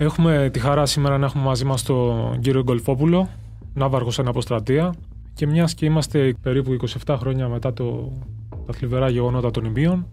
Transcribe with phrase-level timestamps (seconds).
[0.00, 3.28] Έχουμε τη χαρά σήμερα να έχουμε μαζί μας τον κύριο Γκολφόπουλο,
[3.74, 4.94] ναύαρχος εν αποστρατεία
[5.34, 8.12] και μιας και είμαστε περίπου 27 χρόνια μετά το,
[8.66, 10.06] τα θλιβερά γεγονότα των Ιμπίων,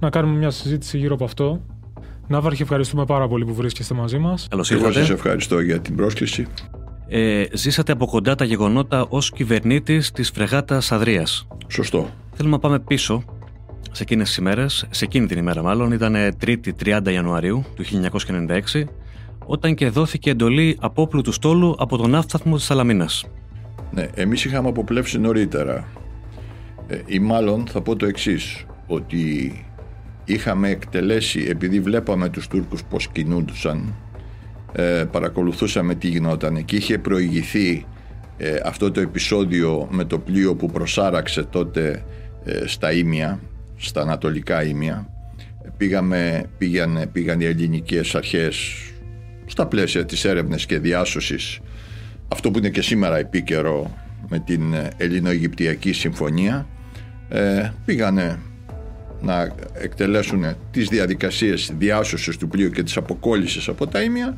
[0.00, 1.60] να κάνουμε μια συζήτηση γύρω από αυτό.
[2.28, 4.46] Ναύαρχε, ευχαριστούμε πάρα πολύ που βρίσκεστε μαζί μας.
[4.50, 5.00] Καλώς Εγώ ήρθατε.
[5.00, 6.46] σας ευχαριστώ για την πρόσκληση.
[7.08, 11.46] Ε, ζήσατε από κοντά τα γεγονότα ως κυβερνήτης της φρεγάτας Αδρίας.
[11.66, 12.08] Σωστό.
[12.34, 13.22] Θέλουμε να πάμε πίσω
[13.96, 18.84] σε εκείνες τις ημέρες, σε εκείνη την ημέρα μάλλον, ήταν 3η 30 Ιανουαρίου του 1996,
[19.46, 23.24] όταν και δόθηκε εντολή απόπλου του στόλου από τον ναύσταθμο της Σαλαμίνας.
[23.90, 25.88] Ναι, εμείς είχαμε αποπλέψει νωρίτερα.
[26.86, 29.52] Ε, ή μάλλον θα πω το εξής, ότι
[30.24, 33.94] είχαμε εκτελέσει, επειδή βλέπαμε τους Τούρκους πως κινούντουσαν,
[34.72, 37.86] ε, παρακολουθούσαμε τι γινόταν και είχε προηγηθεί
[38.36, 42.04] ε, αυτό το επεισόδιο με το πλοίο που προσάραξε τότε
[42.44, 43.40] ε, στα Ήμια,
[43.76, 45.08] στα ανατολικά Ήμια.
[45.76, 48.74] Πήγαμε, πήγανε, πήγαν οι ελληνικές αρχές
[49.46, 51.60] στα πλαίσια της έρευνας και διάσωσης
[52.28, 53.90] αυτό που είναι και σήμερα επίκαιρο
[54.28, 56.66] με την Ελληνο-Αιγυπτιακή Συμφωνία
[57.28, 58.38] ε, πήγανε
[59.20, 64.36] να εκτελέσουν τις διαδικασίες διάσωσης του πλοίου και της αποκόλλησης από τα Ήμια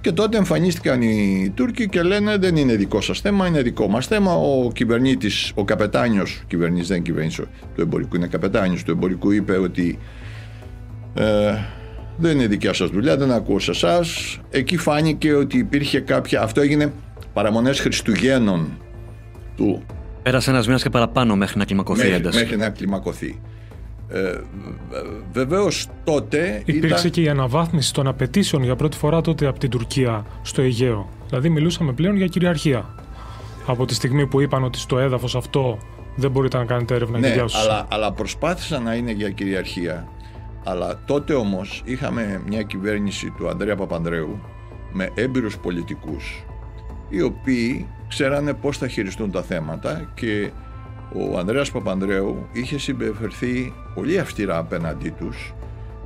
[0.00, 4.06] και τότε εμφανίστηκαν οι Τούρκοι και λένε δεν είναι δικό σας θέμα, είναι δικό μας
[4.06, 4.34] θέμα.
[4.34, 7.36] Ο κυβερνήτης, ο καπετάνιος, κυβερνήτης δεν κυβερνήτης
[7.74, 9.98] του εμπορικού, είναι καπετάνιος του εμπορικού, είπε ότι
[11.14, 11.54] ε,
[12.16, 14.38] δεν είναι δικιά σας δουλειά, δεν ακούω σε εσάς.
[14.50, 16.92] Εκεί φάνηκε ότι υπήρχε κάποια, αυτό έγινε
[17.32, 18.78] παραμονές Χριστουγέννων
[19.56, 19.82] του
[20.22, 22.38] Πέρασε ένας μήνας και παραπάνω μέχρι να κλιμακωθεί η μέχρι, ένταση.
[22.38, 23.40] μέχρι να κλιμακωθεί.
[24.08, 24.40] Ε,
[25.32, 27.10] Βεβαίως τότε Υπήρξε ήταν...
[27.10, 31.08] και η αναβάθμιση των απαιτήσεων για πρώτη φορά τότε από την Τουρκία στο Αιγαίο.
[31.28, 32.94] Δηλαδή μιλούσαμε πλέον για κυριαρχία.
[33.66, 35.78] Από τη στιγμή που είπαν ότι στο έδαφος αυτό
[36.16, 37.68] δεν μπορείτε να κάνετε έρευνα και Ναι, διάσωση.
[37.68, 40.08] αλλά, αλλά προσπάθησαν να είναι για κυριαρχία.
[40.64, 44.40] Αλλά τότε όμως είχαμε μια κυβέρνηση του Ανδρέα Παπανδρέου
[44.92, 46.44] με έμπειρους πολιτικούς
[47.08, 50.50] οι οποίοι ξέρανε πώς θα χειριστούν τα θέματα και
[51.14, 55.54] ο Ανδρέας Παπανδρέου είχε συμπεριφερθεί πολύ αυστηρά απέναντί τους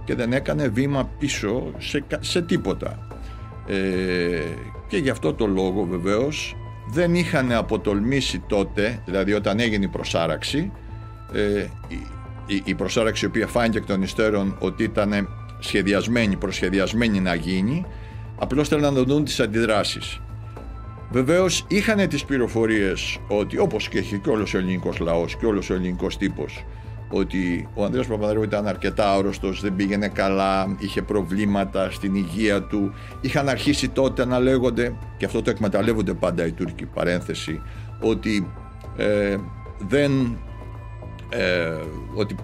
[0.05, 3.07] και δεν έκανε βήμα πίσω σε, κα- σε τίποτα.
[3.67, 4.41] Ε,
[4.89, 6.57] και γι' αυτό το λόγο βεβαίως
[6.93, 10.73] δεν είχαν αποτολμήσει τότε, δηλαδή όταν έγινε η προσάραξη,
[11.33, 12.07] ε, η,
[12.47, 15.29] η, η προσάραξη η οποία φάνηκε εκ των υστέρων ότι ήταν
[15.59, 17.87] σχεδιασμένη, προσχεδιασμένη να γίνει,
[18.39, 20.21] απλώς θέλουν να δουν τις αντιδράσεις.
[21.13, 25.71] Βεβαίως είχαν τις πληροφορίες ότι όπως και έχει και όλος ο ελληνικός λαός και όλος
[25.71, 26.65] ο ελληνικός τύπος,
[27.11, 32.95] ότι ο Ανδρέας Παπανδρέου ήταν αρκετά άρρωστος, δεν πήγαινε καλά, είχε προβλήματα στην υγεία του.
[33.21, 37.61] Είχαν αρχίσει τότε να λέγονται, και αυτό το εκμεταλλεύονται πάντα οι Τούρκοι, παρένθεση,
[38.01, 38.53] ότι
[38.97, 39.37] ε,
[39.89, 40.39] δεν
[41.29, 41.75] ε,
[42.15, 42.35] ότι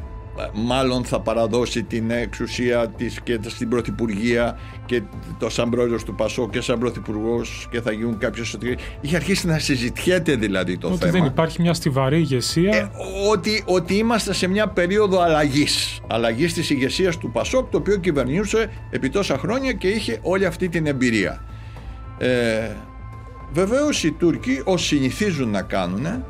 [0.52, 5.02] μάλλον θα παραδώσει την εξουσία της και στην Πρωθυπουργία και
[5.38, 8.78] το σαν πρόεδρος του Πασό και σαν Πρωθυπουργός και θα γίνουν κάποιες σωτηρίες.
[9.00, 11.10] Είχε αρχίσει να συζητιέται δηλαδή το ότι θέμα.
[11.10, 12.76] δεν υπάρχει μια στιβαρή ηγεσία.
[12.76, 12.90] Ε,
[13.30, 16.00] ότι, ότι είμαστε σε μια περίοδο αλλαγής.
[16.06, 20.68] Αλλαγής της ηγεσίας του Πασόκ, το οποίο κυβερνούσε επί τόσα χρόνια και είχε όλη αυτή
[20.68, 21.42] την εμπειρία.
[22.18, 22.70] Ε,
[23.52, 26.24] Βεβαίως οι Τούρκοι, όσοι συνηθίζουν να κάνουν,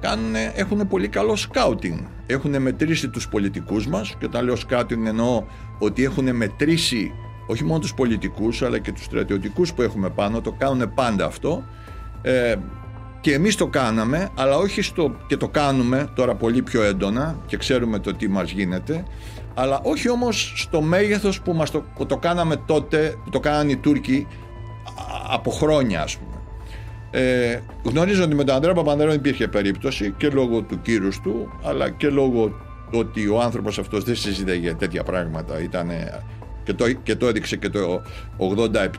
[0.00, 1.98] κάνουν έχουν πολύ καλό σκάουτινγκ.
[2.26, 5.44] Έχουν μετρήσει τους πολιτικούς μας και όταν λέω σκάουτινγκ εννοώ
[5.78, 7.12] ότι έχουν μετρήσει
[7.46, 11.64] όχι μόνο τους πολιτικούς αλλά και τους στρατιωτικούς που έχουμε πάνω, το κάνουν πάντα αυτό.
[12.22, 12.54] Ε,
[13.20, 17.56] και εμείς το κάναμε, αλλά όχι στο, και το κάνουμε τώρα πολύ πιο έντονα και
[17.56, 19.04] ξέρουμε το τι μας γίνεται,
[19.54, 23.70] αλλά όχι όμως στο μέγεθος που, μας το, που το κάναμε τότε, που το κάνανε
[23.70, 24.26] οι Τούρκοι
[24.84, 26.27] α- από χρόνια ας πούμε.
[27.10, 31.90] Ε, γνωρίζω ότι με τον Ανδρέα Παπανδρέου υπήρχε περίπτωση και λόγω του κύρους του, αλλά
[31.90, 32.46] και λόγω
[32.90, 35.60] του ότι ο άνθρωπος αυτός δεν συζήτησε για τέτοια πράγματα.
[35.60, 36.22] Ήτανε,
[36.68, 38.02] και, το, και το έδειξε και το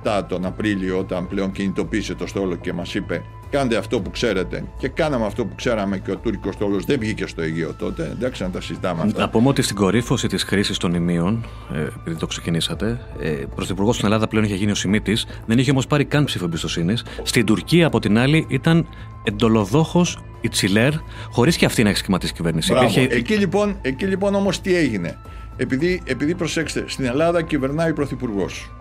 [0.03, 4.63] 87 τον Απρίλιο όταν πλέον κινητοποίησε το στόλο και μας είπε κάντε αυτό που ξέρετε
[4.77, 8.43] και κάναμε αυτό που ξέραμε και ο τουρκικός στόλος δεν βγήκε στο Αιγαίο τότε εντάξει
[8.43, 12.15] να τα συζητάμε αυτά Να πούμε ότι στην κορύφωση της χρήσης των ημείων, ε, επειδή
[12.19, 16.05] το ξεκινήσατε, ε, πρωθυπουργός στην Ελλάδα πλέον είχε γίνει ο Σιμίτης, δεν είχε όμως πάρει
[16.05, 17.05] καν ψήφο εμπιστοσύνης.
[17.23, 18.87] Στην Τουρκία, από την άλλη, ήταν
[19.23, 20.93] εντολοδόχος η Τσιλέρ,
[21.31, 22.71] χωρίς και αυτή να έχει σχηματίσει κυβέρνηση.
[22.71, 23.01] Μπράβο.
[23.09, 25.17] Εκεί λοιπόν, εκεί λοιπόν όμως τι έγινε;
[25.61, 28.71] Επειδή, επειδή προσέξτε, στην Ελλάδα κυβερνάει ο Πρωθυπουργός.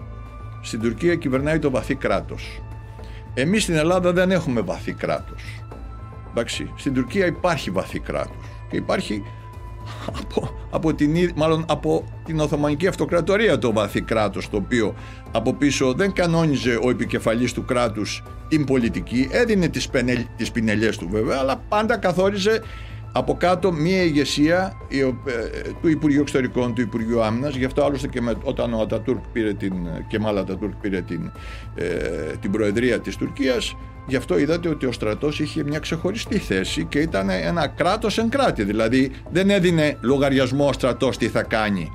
[0.63, 2.63] Στην Τουρκία κυβερνάει το βαθύ κράτος.
[3.35, 5.43] Εμείς στην Ελλάδα δεν έχουμε βαθύ κράτος.
[6.31, 8.37] Εντάξει, στην Τουρκία υπάρχει βαθύ κράτος.
[8.71, 9.23] Και υπάρχει
[10.07, 14.95] από, από την, ί- μάλλον από την Οθωμανική Αυτοκρατορία το βαθύ κράτος το οποίο
[15.33, 20.97] από πίσω δεν κανόνιζε ο επικεφαλής του κράτους την πολιτική έδινε τις, πενελ, τις πινελιές
[20.97, 22.63] του βέβαια αλλά πάντα καθόριζε
[23.13, 25.05] από κάτω μια ηγεσία η, ε,
[25.81, 29.53] του Υπουργείου Εξωτερικών, του Υπουργείου Άμυνας, γι' αυτό άλλωστε και με, όταν ο Ατατούρκ πήρε
[29.55, 29.75] την,
[30.09, 31.31] και μάλλον Ατατούρκ πήρε την,
[31.75, 31.87] ε,
[32.41, 33.77] την Προεδρία της Τουρκίας,
[34.07, 38.29] γι' αυτό είδατε ότι ο στρατός είχε μια ξεχωριστή θέση και ήταν ένα κράτος εν
[38.29, 41.93] κράτη, δηλαδή δεν έδινε λογαριασμό ο στρατός τι θα κάνει.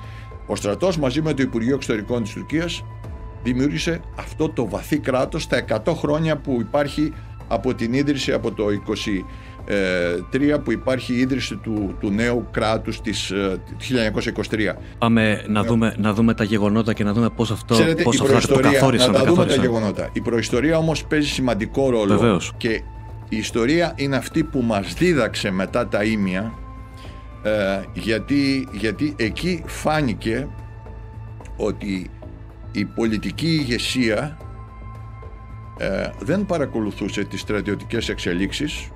[0.48, 2.84] Ο στρατός μαζί με το Υπουργείο Εξωτερικών της Τουρκίας
[3.44, 7.14] δημιούργησε αυτό το βαθύ κράτος τα 100 χρόνια που υπάρχει
[7.48, 8.72] από την ίδρυση από το
[9.68, 13.32] 1923 που υπάρχει η ίδρυση του, του νέου κράτους της,
[14.50, 14.76] 1923.
[14.98, 18.34] Πάμε να, δούμε, να δούμε τα γεγονότα και να δούμε πώς αυτό, Ξέρετε, πώς η
[18.36, 19.12] αυτό το καθόρισαν.
[19.12, 19.64] Να τα δούμε τα καθόρισαν.
[19.64, 20.10] γεγονότα.
[20.14, 22.54] Η προϊστορία όμως παίζει σημαντικό ρόλο Βεβαίως.
[22.58, 22.82] και
[23.30, 26.54] η ιστορία είναι αυτή που μας δίδαξε μετά τα ίμια
[27.44, 30.48] ε, γιατί, γιατί εκεί φάνηκε
[31.58, 32.10] ότι
[32.72, 34.38] η πολιτική ηγεσία
[35.78, 38.90] ε, δεν παρακολουθούσε τις στρατιωτικές εξελίξεις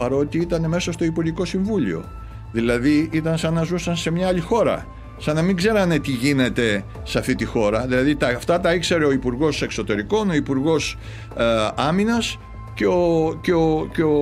[0.00, 2.04] παρότι ήταν μέσα στο Υπουργικό Συμβούλιο.
[2.52, 4.86] Δηλαδή ήταν σαν να ζούσαν σε μια άλλη χώρα.
[5.16, 7.86] Σαν να μην ξέρανε τι γίνεται σε αυτή τη χώρα.
[7.86, 10.96] Δηλαδή τα, αυτά τα ήξερε ο Υπουργός Εξωτερικών, ο Υπουργός
[11.36, 11.44] ε,
[11.74, 12.38] Άμυνας
[12.74, 14.18] και ο, και ο, και ο,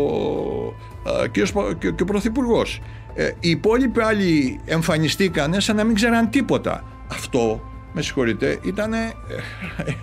[1.23, 2.81] ε, και ο, Σπα- και, και ο Πρωθυπουργός.
[3.15, 6.85] Ε, οι υπόλοιποι άλλοι εμφανιστήκανε σαν να μην ξέραν τίποτα.
[7.11, 7.61] Αυτό,
[7.93, 9.13] με συγχωρείτε, ήτανε,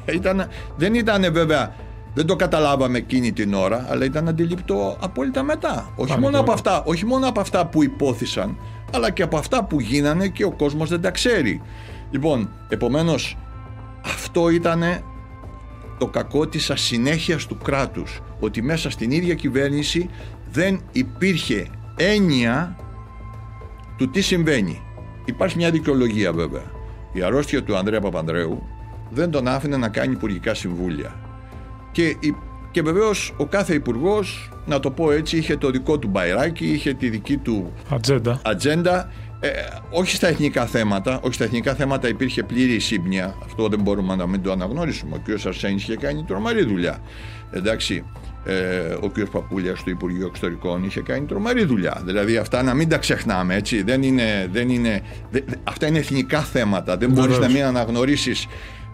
[0.05, 1.75] ε, ήταν, δεν ήταν βέβαια
[2.15, 5.91] δεν το καταλάβαμε εκείνη την ώρα, αλλά ήταν αντιληπτό απόλυτα μετά.
[5.95, 6.71] Όχι Πάμε μόνο, και από μετά.
[6.71, 8.57] αυτά, όχι μόνο από αυτά που υπόθησαν,
[8.93, 11.61] αλλά και από αυτά που γίνανε και ο κόσμος δεν τα ξέρει.
[12.11, 13.37] Λοιπόν, επομένως,
[14.05, 14.83] αυτό ήταν
[15.97, 18.21] το κακό της ασυνέχειας του κράτους.
[18.39, 20.09] Ότι μέσα στην ίδια κυβέρνηση
[20.51, 22.77] δεν υπήρχε έννοια
[23.97, 24.81] του τι συμβαίνει.
[25.25, 26.63] Υπάρχει μια δικαιολογία βέβαια.
[27.13, 28.63] Η αρρώστια του Ανδρέα Παπανδρέου
[29.09, 31.24] δεν τον άφηνε να κάνει υπουργικά συμβούλια.
[31.95, 32.35] Και, η-
[32.71, 36.93] και βεβαίως ο κάθε υπουργός, να το πω έτσι, είχε το δικό του μπαϊράκι, είχε
[36.93, 38.41] τη δική του Ατζέντα.
[38.43, 39.11] ατζέντα.
[39.39, 39.49] Ε,
[39.89, 41.19] όχι στα εθνικά θέματα.
[41.23, 43.35] Όχι στα εθνικά θέματα υπήρχε πλήρη σύμπνοια.
[43.45, 45.15] Αυτό δεν μπορούμε να μην το αναγνωρίσουμε.
[45.15, 45.45] Ο κ.
[45.47, 46.97] Αρσένης είχε κάνει τρομερή δουλειά.
[47.51, 48.03] Εντάξει.
[48.45, 49.19] Ε, ο κ.
[49.31, 52.01] Παπούλιας στο Υπουργείο Εξωτερικών είχε κάνει τρομερή δουλειά.
[52.05, 53.55] Δηλαδή αυτά να μην τα ξεχνάμε.
[53.55, 53.83] Έτσι.
[53.83, 55.01] Δεν είναι, δεν είναι,
[55.31, 56.97] δε- δε- αυτά είναι εθνικά θέματα.
[56.97, 57.47] Δεν μπορείς Βεβαίως.
[57.53, 58.47] να μην αναγνωρίσεις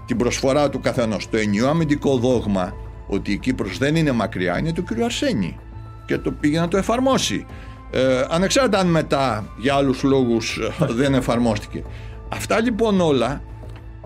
[0.05, 1.29] την προσφορά του καθενός.
[1.29, 2.73] Το ενιαίο αμυντικό δόγμα
[3.07, 5.01] ότι η Κύπρος δεν είναι μακριά είναι του κ.
[5.03, 5.57] Αρσένη
[6.05, 7.45] και το πήγε να το εφαρμόσει.
[7.91, 11.83] Ε, ανεξάρτητα αν μετά για άλλους λόγους ε, δεν εφαρμόστηκε.
[12.29, 13.41] Αυτά λοιπόν όλα,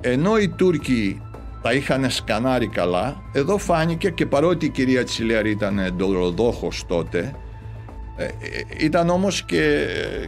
[0.01, 1.21] ενώ οι Τούρκοι
[1.61, 7.35] τα είχαν σκανάρει καλά, εδώ φάνηκε και παρότι η κυρία Τσιλιαρή ήταν εντολοδόχος τότε,
[8.17, 8.29] ε, ε,
[8.77, 9.85] ήταν όμως και,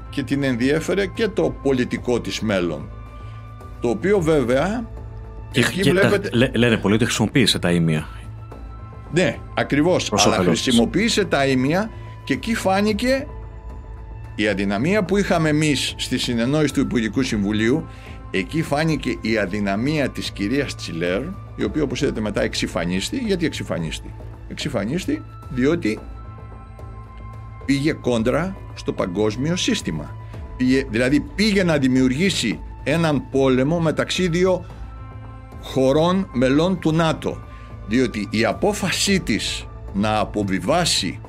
[0.10, 2.90] και την ενδιέφερε και το πολιτικό της μέλλον.
[3.82, 4.90] Το οποίο βέβαια,
[5.52, 6.30] Και, εκεί και τα- βλέπετε...
[6.34, 8.08] λέ- λένε πολλοί ότι χρησιμοποίησε τα ίμια.
[9.12, 10.10] Ναι, ακριβώς.
[10.10, 10.64] Προς Αλλά όφελός της.
[10.64, 11.90] χρησιμοποίησε τα ίμια
[12.24, 13.28] και εκεί φάνηκε
[14.36, 17.88] η αδυναμία που είχαμε εμείς στη συνεννόηση του Υπουργικού Συμβουλίου.
[18.32, 21.22] Εκεί φάνηκε η αδυναμία της κυρίας Τσιλέρ,
[21.56, 23.18] η οποία όπως είδατε μετά εξυφανίστη.
[23.18, 24.14] Γιατί εξυφανίστη;
[24.48, 26.00] Εξυφανίστη διότι
[27.66, 30.16] πήγε κόντρα στο παγκόσμιο σύστημα.
[30.58, 34.66] Πήγε, δηλαδή πήγε να δημιουργήσει έναν πόλεμο μεταξύ δύο
[35.62, 37.47] χωρών μελών του ΝΑΤΟ
[37.88, 41.20] διότι η απόφασή της να αποβιβάσει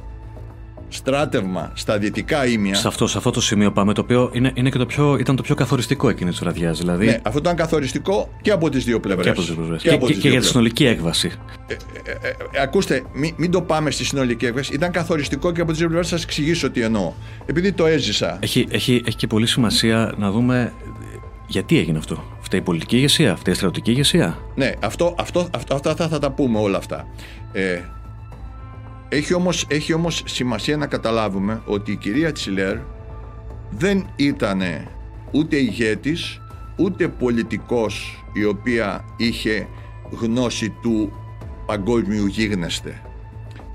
[0.89, 4.71] στράτευμα στα δυτικά ήμια Σε αυτό, σε αυτό το σημείο πάμε, το οποίο είναι, είναι
[4.71, 6.79] και το πιο, ήταν το πιο καθοριστικό εκείνης της βραδιάς.
[6.79, 9.83] Δηλαδή ναι, αυτό ήταν καθοριστικό και από τις δύο πλευρές και από τις δύο πλευρές.
[9.83, 10.73] Και Και, από και- τις και δύο για τη πλευρές.
[10.73, 11.33] συνολική έκβαση.
[12.53, 14.75] Ε, ακούστε, μην, μην το πάμε στη συνολική έκβαση.
[14.75, 16.09] Ήταν καθοριστικό και από τις δύο πλευρές.
[16.11, 17.13] Θα σας εξηγήσω τι εννοώ.
[17.47, 18.37] Επειδή το έζησα.
[18.41, 20.98] Έχει, έχει, έχει και πολύ σημασία να δούμε ε,
[21.49, 25.75] γιατί έγινε αυτό; Φταίει η πολιτική ηγεσία, φταίει η στρατιωτική ηγεσία; Ναι, αυτό, αυτό, αυτό,
[25.75, 27.07] αυτά θα, θα τα πούμε όλα αυτά.
[27.53, 27.81] Ε,
[29.09, 32.77] έχει, όμως, έχει όμως σημασία να καταλάβουμε ότι η κυρία Τσιλέρ
[33.71, 34.63] δεν ήταν
[35.31, 36.41] ούτε ηγέτης,
[36.77, 39.69] ούτε πολιτικός η οποία είχε
[40.21, 41.13] γνώση του
[41.67, 43.03] παγκόσμιου γίγνεσθε.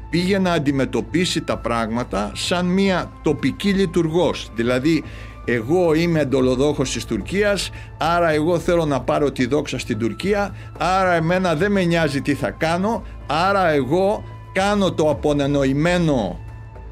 [0.09, 4.51] Πήγε να αντιμετωπίσει τα πράγματα σαν μια τοπική λειτουργός.
[4.55, 5.03] Δηλαδή,
[5.45, 11.13] εγώ είμαι εντολοδόχος της Τουρκίας, άρα εγώ θέλω να πάρω τη δόξα στην Τουρκία, άρα
[11.13, 14.23] εμένα δεν με νοιάζει τι θα κάνω, άρα εγώ
[14.53, 16.39] κάνω το απονενοημένο,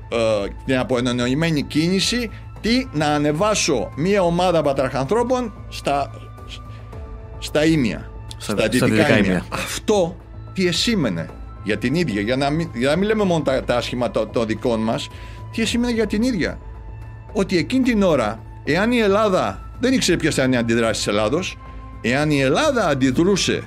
[0.10, 2.30] ε, την απονενοημένη κίνηση,
[2.62, 6.12] τι να ανεβάσω μια ομάδα πατραχανθρώπων στα,
[7.40, 9.30] στα ίμια, Στα- στα, στα δυτικά δυτικά ίμια.
[9.30, 9.46] ίμια.
[9.50, 10.16] Αυτό
[10.54, 11.30] τι εσήμενε
[11.64, 14.32] για την ίδια, για να μην, για να μην λέμε μόνο τα, τα άσχημα των,
[14.32, 15.08] των δικών μας,
[15.52, 16.60] τι εσήμενε για την ίδια.
[17.34, 21.08] Ότι εκείνη την ώρα, εάν η Ελλάδα δεν ήξερε ποιες θα είναι οι αντιδράσεις της
[21.08, 21.58] Ελλάδος,
[22.02, 23.64] εάν η Ελλάδα αντιδρούσε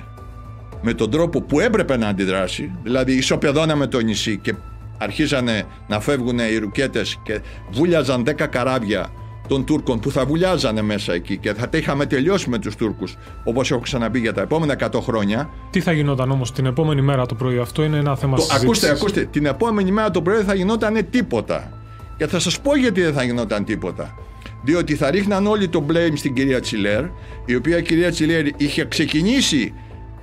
[0.81, 4.55] με τον τρόπο που έπρεπε να αντιδράσει, δηλαδή ισοπεδώναμε το νησί και
[4.97, 7.41] αρχίζανε να φεύγουν οι ρουκέτες και
[7.71, 9.09] βούλιαζαν 10 καράβια
[9.47, 13.15] των Τούρκων που θα βουλιάζανε μέσα εκεί και θα τα είχαμε τελειώσει με τους Τούρκους
[13.43, 15.49] όπως έχω ξαναπεί για τα επόμενα 100 χρόνια.
[15.69, 18.63] Τι θα γινόταν όμως την επόμενη μέρα το πρωί, αυτό είναι ένα θέμα συζήτησης.
[18.63, 21.74] Ακούστε, ακούστε, την επόμενη μέρα το πρωί θα γινόταν τίποτα.
[22.17, 24.15] Και θα σας πω γιατί δεν θα γινόταν τίποτα.
[24.63, 27.03] Διότι θα ρίχναν όλοι το blame στην κυρία Τσιλέρ,
[27.45, 29.73] η οποία κυρία Τσιλέρ είχε ξεκινήσει,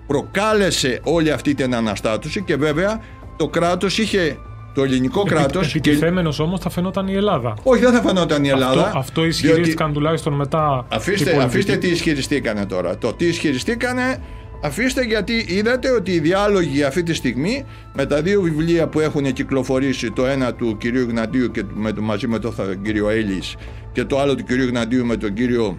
[0.07, 3.01] προκάλεσε όλη αυτή την αναστάτωση και βέβαια
[3.37, 4.37] το κράτος είχε
[4.75, 5.69] το ελληνικό κράτος.
[5.69, 6.43] Επιτιθέμενος και...
[6.43, 7.55] όμως θα φαινόταν η Ελλάδα.
[7.63, 8.85] Όχι, δεν θα φαινόταν η Ελλάδα.
[8.85, 9.93] Αυτό, αυτό ισχυρίστηκαν διότι...
[9.93, 10.87] τουλάχιστον μετά.
[10.89, 12.99] Αφήστε, αφήστε τι ισχυριστήκανε τώρα.
[12.99, 14.23] Το τι ισχυριστήκανε,
[14.63, 17.65] αφήστε γιατί είδατε ότι οι διάλογοι αυτή τη στιγμή
[17.95, 22.27] με τα δύο βιβλία που έχουν κυκλοφορήσει, το ένα του κυρίου Γναντίου και με, μαζί
[22.27, 23.57] με τον κύριο Έλλης
[23.93, 25.79] και το άλλο του κυρίου Γναντίου με τον κύριο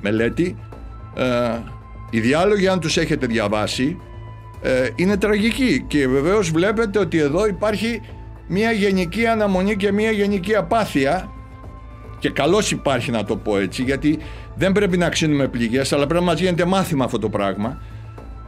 [0.00, 0.56] Μελέτη.
[1.16, 1.24] Ε,
[2.10, 3.98] οι διάλογοι, αν τους έχετε διαβάσει,
[4.62, 8.00] ε, είναι τραγική και βεβαίως βλέπετε ότι εδώ υπάρχει
[8.48, 11.30] μια γενική αναμονή και μια γενική απάθεια
[12.18, 14.18] και καλώς υπάρχει να το πω έτσι γιατί
[14.54, 17.82] δεν πρέπει να ξύνουμε πληγές αλλά πρέπει να μας γίνεται μάθημα αυτό το πράγμα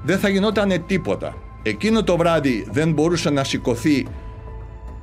[0.05, 4.07] δεν θα γινόταν τίποτα εκείνο το βράδυ δεν μπορούσε να σηκωθεί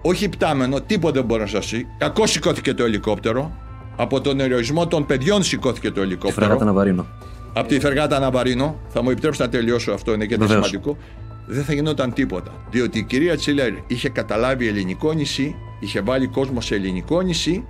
[0.01, 3.51] όχι πτάμενο, τίποτα δεν μπορεί να σα Κακό σηκώθηκε το ελικόπτερο.
[3.95, 6.47] Από τον ερωισμό των παιδιών σηκώθηκε το ελικόπτερο.
[7.53, 8.79] από τη Φεργάτα Ναβαρίνο.
[8.87, 10.97] Θα μου επιτρέψετε να τελειώσω αυτό, είναι και το σημαντικό.
[11.45, 12.51] Δεν θα γινόταν τίποτα.
[12.71, 17.65] Διότι η κυρία Τσίλερ είχε καταλάβει ελληνικό νησί, είχε βάλει κόσμο σε ελληνικό νησί,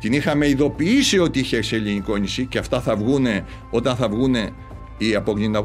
[0.00, 3.26] την είχαμε ειδοποιήσει ότι είχε σε ελληνικό νησί και αυτά θα βγουν
[3.70, 4.34] όταν θα βγουν
[4.98, 5.14] οι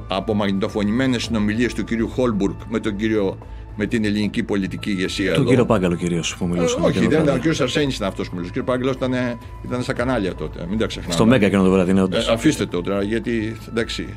[0.07, 3.37] απομαγνητοφωνημένες συνομιλίες του κυρίου Χόλμπουργκ με τον κύριο
[3.75, 5.33] με την ελληνική πολιτική ηγεσία.
[5.33, 6.77] Τον κύριο Πάγκαλο κυρίως που μιλούσε.
[6.79, 8.51] Ε, όχι, δεν ήταν ο κύριος Αρσένης ήταν αυτός που μιλούσε.
[8.51, 10.65] Ο κύριος Πάγκαλος ήταν, ήταν στα κανάλια τότε.
[10.69, 11.13] Μην τα ξεχνάμε.
[11.13, 14.07] Στο Μέγκα και το βράδυ, ναι, ε, αφήστε το τώρα, γιατί εντάξει.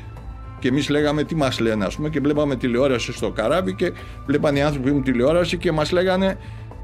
[0.59, 3.91] Και εμείς λέγαμε τι μας λένε, ας πούμε, και βλέπαμε τηλεόραση στο καράβι και
[4.25, 6.37] βλέπανε οι άνθρωποι μου τηλεόραση και μας λέγανε,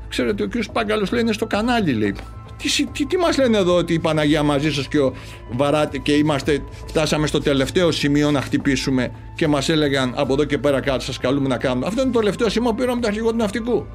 [0.09, 2.15] ξέρετε, ο κύριος Πάγκαλος λέει είναι στο κανάλι, λέει
[2.63, 5.13] τι, τι, τι μας λένε εδώ ότι η Παναγία μαζί σας και, ο
[5.51, 10.57] Βαράτε, και είμαστε, φτάσαμε στο τελευταίο σημείο να χτυπήσουμε και μας έλεγαν από εδώ και
[10.57, 11.85] πέρα κάτι σας καλούμε να κάνουμε.
[11.87, 13.85] Αυτό είναι το τελευταίο σημείο που πήραμε τα αρχηγό του ναυτικού.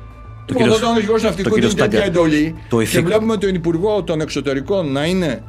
[0.46, 2.54] Το λοιπόν, όταν ο αρχηγό του ναυτικού είναι τέτοια εντολή
[2.90, 5.42] και βλέπουμε τον Υπουργό των Εξωτερικών να είναι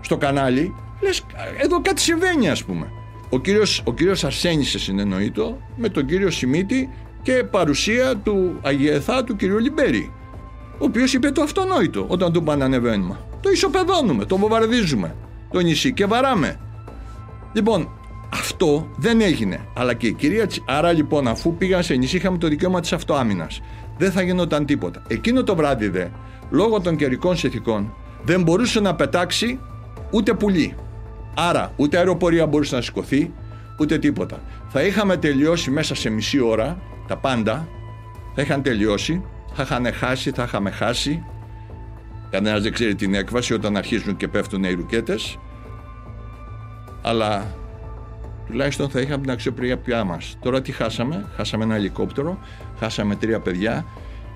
[0.00, 1.22] στο κανάλι, λες
[1.56, 2.90] εδώ κάτι συμβαίνει ας πούμε.
[3.30, 6.90] Ο κύριος, ο κύριος Αρσένης συνεννοείτο με τον κύριο Σιμίτη
[7.22, 10.12] και παρουσία του Αγιεθά του κυρίου Λιμπέρη
[10.78, 13.18] ο οποίος είπε το αυτονόητο όταν του πάνε ανεβαίνουμε.
[13.40, 15.14] Το ισοπεδώνουμε, το βομβαρδίζουμε
[15.54, 16.60] το νησί και βαράμε.
[17.52, 17.88] Λοιπόν,
[18.32, 19.60] αυτό δεν έγινε.
[19.76, 23.60] Αλλά και η κυρία Άρα λοιπόν, αφού πήγαν σε νησί, είχαμε το δικαίωμα της αυτοάμυνας.
[23.98, 25.02] Δεν θα γινόταν τίποτα.
[25.08, 26.06] Εκείνο το βράδυ δε,
[26.50, 29.60] λόγω των καιρικών συνθηκών, δεν μπορούσε να πετάξει
[30.10, 30.74] ούτε πουλί.
[31.34, 33.32] Άρα, ούτε αεροπορία μπορούσε να σηκωθεί,
[33.78, 34.42] ούτε τίποτα.
[34.68, 37.68] Θα είχαμε τελειώσει μέσα σε μισή ώρα τα πάντα,
[38.34, 41.24] θα είχαν τελειώσει θα είχαν χάσει, θα είχαμε χάσει.
[42.30, 45.38] Κανένας δεν ξέρει την έκβαση όταν αρχίζουν και πέφτουν οι ρουκέτες.
[47.02, 47.54] Αλλά
[48.46, 50.36] τουλάχιστον θα είχαμε την αξιοπρέπειά μας.
[50.40, 52.38] Τώρα τι χάσαμε, χάσαμε ένα ελικόπτερο,
[52.78, 53.84] χάσαμε τρία παιδιά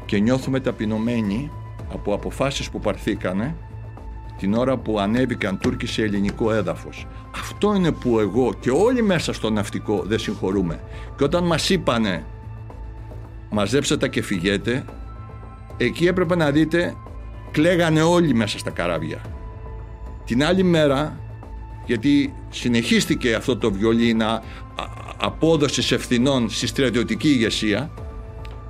[0.07, 1.51] και νιώθουμε ταπεινωμένοι
[1.93, 3.55] από αποφάσεις που παρθήκανε
[4.39, 7.07] την ώρα που ανέβηκαν Τούρκοι σε ελληνικό έδαφος.
[7.35, 10.81] Αυτό είναι που εγώ και όλοι μέσα στο ναυτικό δεν συγχωρούμε.
[11.17, 12.25] Και όταν μας είπανε
[13.51, 14.85] μαζέψτε τα και φυγέτε,
[15.79, 16.95] εκεί έπρεπε να δείτε
[17.51, 19.21] κλαίγανε όλοι μέσα στα καράβια.
[20.25, 21.21] Την άλλη μέρα,
[21.87, 24.43] γιατί συνεχίστηκε αυτό το βιολίνα
[25.17, 27.91] απόδοσης ευθυνών στη στρατιωτική ηγεσία,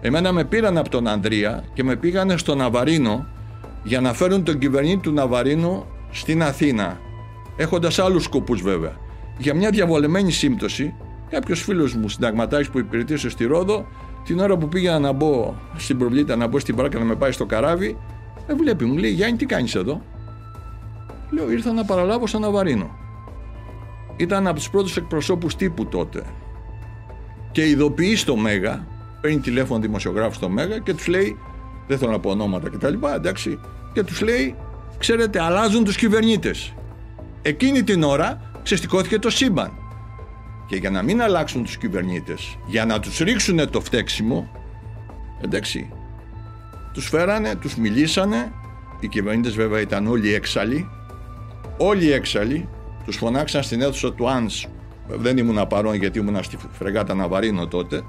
[0.01, 3.27] εμένα με πήραν από τον Ανδρία και με πήγανε στο Ναβαρίνο
[3.83, 7.01] για να φέρουν τον κυβερνήτη του Ναβαρίνου στην Αθήνα,
[7.57, 8.97] έχοντας άλλους σκοπούς βέβαια.
[9.39, 10.95] Για μια διαβολεμένη σύμπτωση,
[11.31, 13.87] κάποιος φίλος μου συνταγματάρχης που υπηρετήσε στη Ρόδο
[14.29, 17.33] την ώρα που πήγα να μπω στην προβλήτα, να μπω στην μπράκα να με πάει
[17.33, 17.99] στο καράβι,
[18.49, 20.03] με βλέπει, μου λέει Γιάννη, τι κάνεις εδώ;
[21.31, 22.97] Λέω, ήρθα να παραλάβω σαν Ναβαρίνο.
[24.17, 26.23] Ήταν από τους πρώτους εκπροσώπους τύπου τότε.
[27.53, 28.87] Και ειδοποιεί στο Μέγα,
[29.21, 31.39] παίρνει τηλέφωνο δημοσιογράφο στο Μέγα και τους λέει,
[31.87, 32.95] δεν θέλω να πω ονόματα κτλ.
[33.15, 33.61] Εντάξει,
[33.93, 34.55] και τους λέει,
[34.99, 36.75] ξέρετε, αλλάζουν τους κυβερνήτες.
[37.43, 39.73] Εκείνη την ώρα ξεστικώθηκε το σύμπαν.
[40.69, 44.51] Και για να μην αλλάξουν τους κυβερνήτες, για να τους ρίξουν το φταίξιμο,
[45.41, 45.93] εντάξει,
[46.93, 48.53] τους φέρανε, τους μιλήσανε,
[49.01, 50.89] οι κυβερνήτες βέβαια ήταν όλοι έξαλλοι,
[51.77, 52.69] όλοι έξαλλοι,
[53.05, 54.67] τους φωνάξαν στην αίθουσα του Άνς,
[55.09, 58.03] δεν ήμουν παρόν γιατί ήμουν στη φρεγάτα Ναβαρίνο τότε,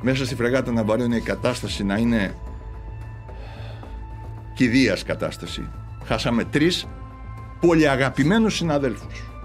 [0.00, 2.34] μέσα στη φρεγάτα Ναβαρίνο η κατάσταση να είναι
[4.54, 5.68] κηδείας κατάσταση.
[6.04, 6.86] Χάσαμε τρεις
[7.60, 9.35] πολύ αγαπημένους συναδέλφους.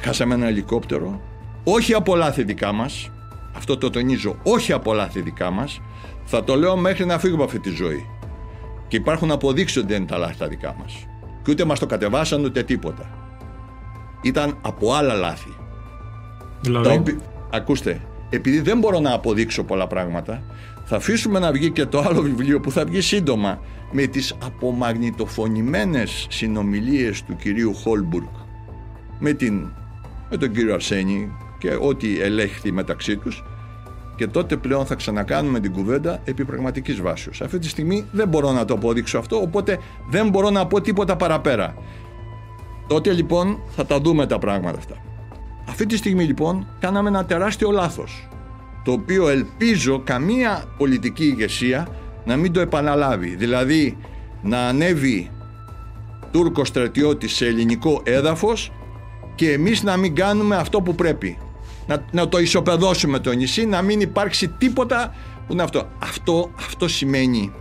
[0.00, 1.20] Χάσαμε ένα ελικόπτερο,
[1.64, 3.10] όχι από λάθη δικά μας,
[3.56, 5.80] αυτό το τονίζω, όχι από λάθη δικά μας,
[6.24, 8.06] θα το λέω μέχρι να φύγουμε από αυτή τη ζωή.
[8.88, 11.06] Και υπάρχουν αποδείξεις ότι δεν είναι τα λάθη τα δικά μας.
[11.42, 13.10] Και ούτε μας το κατεβάσαν ούτε τίποτα.
[14.22, 15.56] Ήταν από άλλα λάθη.
[16.60, 17.16] Δηλαδή;
[17.50, 18.00] Ακούστε,
[18.30, 20.42] επειδή δεν μπορώ να αποδείξω πολλά πράγματα,
[20.84, 23.60] θα αφήσουμε να βγει και το άλλο βιβλίο που θα βγει σύντομα
[23.92, 28.28] με τις απομαγνητοφωνημένες συνομιλίες του κυρίου Χόλμπουργκ
[29.18, 29.72] με, την,
[30.30, 33.44] με τον κύριο Αρσένη και ό,τι ελέγχθη μεταξύ τους
[34.16, 37.40] και τότε πλέον θα ξανακάνουμε την κουβέντα επί πραγματικής βάσεως.
[37.40, 39.78] Αυτή τη στιγμή δεν μπορώ να το αποδείξω αυτό, οπότε
[40.10, 41.74] δεν μπορώ να πω τίποτα παραπέρα.
[42.86, 44.94] Τότε λοιπόν θα τα δούμε τα πράγματα αυτά.
[45.68, 48.28] Αυτή τη στιγμή λοιπόν κάναμε ένα τεράστιο λάθος
[48.84, 51.88] το οποίο ελπίζω καμία πολιτική ηγεσία
[52.24, 53.36] να μην το επαναλάβει.
[53.36, 53.96] Δηλαδή
[54.42, 55.30] να ανέβει
[56.30, 58.72] Τούρκος στρατιώτης σε ελληνικό έδαφος
[59.38, 61.38] και εμείς να μην κάνουμε αυτό που πρέπει.
[61.86, 65.14] Να, να το ισοπεδώσουμε το νησί, να μην υπάρξει τίποτα
[65.46, 65.88] που είναι αυτό.
[65.98, 67.52] Αυτό, αυτό σημαίνει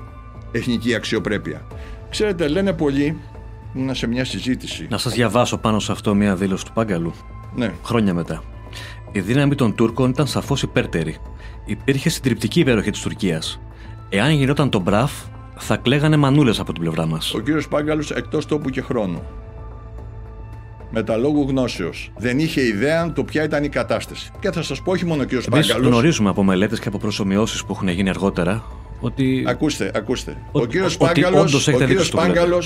[0.51, 1.67] εθνική αξιοπρέπεια.
[2.09, 3.17] Ξέρετε, λένε πολλοί,
[3.73, 4.87] ήμουν σε μια συζήτηση.
[4.89, 7.13] Να σας διαβάσω πάνω σε αυτό μια δήλωση του Πάγκαλου.
[7.55, 7.73] Ναι.
[7.83, 8.43] Χρόνια μετά.
[9.11, 11.17] Η δύναμη των Τούρκων ήταν σαφώς υπέρτερη.
[11.65, 13.59] Υπήρχε συντριπτική υπέροχη της Τουρκίας.
[14.09, 15.11] Εάν γινόταν το μπραφ,
[15.57, 17.33] θα κλαίγανε μανούλες από την πλευρά μας.
[17.33, 19.21] Ο κύριος Πάγκαλος εκτός τόπου και χρόνου.
[20.91, 22.11] Με τα λόγου γνώσεως.
[22.17, 24.31] Δεν είχε ιδέα το ποια ήταν η κατάσταση.
[24.39, 25.87] Και θα σας πω, όχι μόνο ο κύριος Πάγκαλο.
[25.87, 28.63] γνωρίζουμε από μελέτες και από προσωμιώσεις που έχουν γίνει αργότερα
[28.99, 29.43] ότι.
[29.47, 30.37] Ακούστε, ακούστε.
[30.51, 32.61] Ο, ο κύριος Πάγκαλο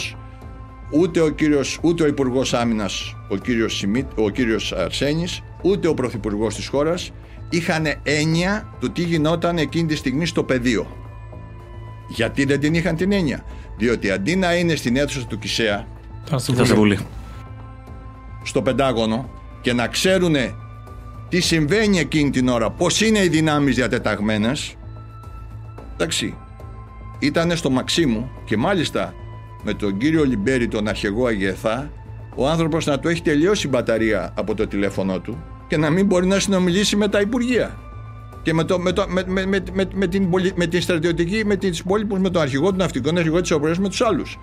[0.91, 5.93] ούτε ο, κύριος, ούτε ο Υπουργός Άμυνας, ο κύριος, Σιμίτ, ο κύριος Αρσένης, ούτε ο
[5.93, 7.11] Πρωθυπουργός της χώρας
[7.49, 10.87] είχαν έννοια του τι γινόταν εκείνη τη στιγμή στο πεδίο.
[12.09, 13.43] Γιατί δεν την είχαν την έννοια;
[13.77, 15.87] Διότι αντί να είναι στην αίθουσα του Κισέα,
[16.75, 16.99] Βουλή.
[18.43, 19.29] Στο Πεντάγωνο
[19.61, 20.35] και να ξέρουν
[21.29, 24.75] τι συμβαίνει εκείνη την ώρα, πώς είναι οι δυνάμεις διατεταγμένες,
[25.93, 26.35] εντάξει,
[27.19, 29.13] ήταν στο Μαξίμου και μάλιστα
[29.63, 31.91] με τον κύριο Λιμπέρι, τον αρχηγό Αγιεθά,
[32.35, 36.05] ο άνθρωπος να του έχει τελειώσει η μπαταρία από το τηλέφωνο του και να μην
[36.05, 37.77] μπορεί να συνομιλήσει με τα Υπουργεία.
[38.41, 41.79] Και με, το, με, το, με, με, με, με, την, με την στρατιωτική, με τις
[41.79, 44.39] υπόλοιπους, με τον αρχηγό του ναυτικών, αρχηγό της Οπρέας, με τους άλλους.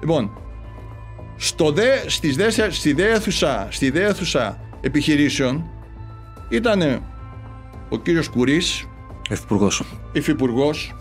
[0.00, 0.30] Λοιπόν,
[1.36, 5.64] στο δε, στις δε, στη δέθουσα, στη δέθουσα επιχειρήσεων
[6.48, 7.02] ήταν
[7.88, 8.88] ο κύριος Κουρής,
[9.30, 9.82] Υφυπουργός.
[10.12, 10.94] Υφυπουργός,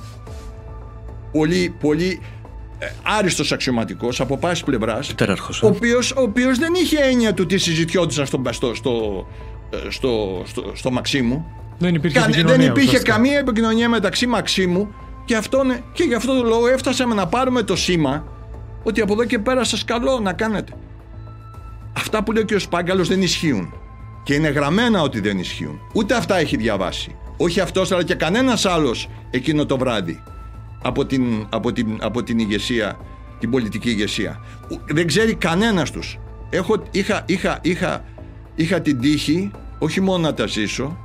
[1.31, 2.21] πολύ, πολύ
[2.79, 5.69] ε, άριστος αξιωματικός από πάση πλευράς ο ε.
[5.69, 9.27] οποίος, ο οποίος δεν είχε έννοια του τι συζητιόντουσαν στο, στο, στο,
[9.69, 11.45] ε, στο, στο, στο Μαξίμου
[11.77, 14.93] δεν υπήρχε, Κα, δεν υπήρχε καμία επικοινωνία μεταξύ Μαξίμου
[15.25, 18.34] και, αυτόν, και γι' αυτό το λόγο έφτασαμε να πάρουμε το σήμα
[18.85, 20.73] ότι από εδώ και πέρα σας καλώ να κάνετε
[21.97, 23.73] αυτά που λέει και ο Σπάγκαλος δεν ισχύουν
[24.23, 28.65] και είναι γραμμένα ότι δεν ισχύουν ούτε αυτά έχει διαβάσει όχι αυτός αλλά και κανένας
[28.65, 30.23] άλλος εκείνο το βράδυ
[30.85, 32.97] από την, από την, από την ηγεσία,
[33.39, 34.39] την πολιτική ηγεσία.
[34.85, 36.19] Δεν ξέρει κανένας τους.
[36.49, 38.03] Έχω, είχα, είχα, είχα,
[38.55, 40.97] είχα την τύχη όχι μόνο να τα ζήσω,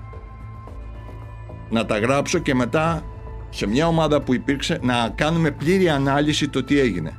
[1.71, 3.05] να τα γράψω και μετά
[3.51, 7.19] σε μια ομάδα που υπήρξε να κάνουμε πλήρη ανάλυση το τι έγινε.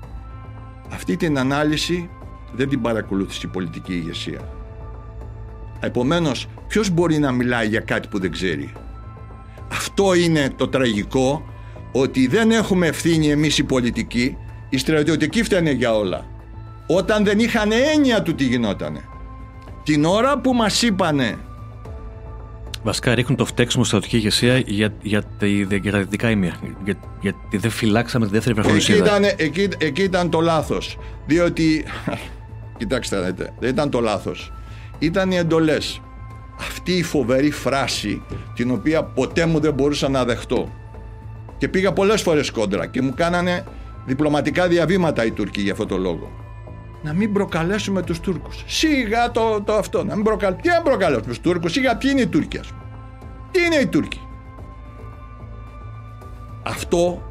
[0.93, 2.09] Αυτή την ανάλυση
[2.51, 4.39] δεν την παρακολούθησε η πολιτική ηγεσία.
[5.79, 8.73] Επομένως, ποιος μπορεί να μιλάει για κάτι που δεν ξέρει;
[9.71, 11.45] Αυτό είναι το τραγικό
[11.91, 14.37] ότι δεν έχουμε ευθύνη εμείς οι πολιτικοί,
[14.69, 16.25] οι στρατιωτικοί φταίνε για όλα.
[16.87, 19.01] Όταν δεν είχαν έννοια του τι γινότανε.
[19.83, 21.37] Την ώρα που μας είπανε
[22.83, 25.23] Βασικά ρίχνουν το φταίξιμο στρατιωτική ηγεσία για, για,
[25.81, 26.59] για τα δυτικά ημεία.
[26.83, 29.15] Για, γιατί δεν φυλάξαμε τη δεύτερη βραχονισίδα.
[29.37, 30.97] Εκεί, εκεί, εκεί ήταν το λάθος.
[31.25, 31.85] Διότι,
[32.79, 34.51] κοιτάξτε δείτε, δεν ήταν το λάθος.
[34.99, 36.01] Ήταν οι εντολές.
[36.59, 38.21] Αυτή η φοβερή φράση
[38.55, 40.69] την οποία ποτέ μου δεν μπορούσα να δεχτώ
[41.57, 43.63] και πήγα πολλές φορές κόντρα και μου κάνανε
[44.05, 46.31] διπλωματικά διαβήματα οι Τούρκοι για αυτό το λόγο.
[47.03, 48.63] Να μην προκαλέσουμε τους Τούρκους.
[48.67, 50.03] Σιγά το, το αυτό.
[50.03, 50.61] Να μην προκαλέσουμε.
[50.61, 52.81] Τι να προκαλέσουμε τους Τούρκους, σιγά ποιοι είναι οι Τούρκοι, ας πούμε.
[53.51, 54.21] Τι είναι οι Τούρκοι.
[56.63, 57.21] Αυτό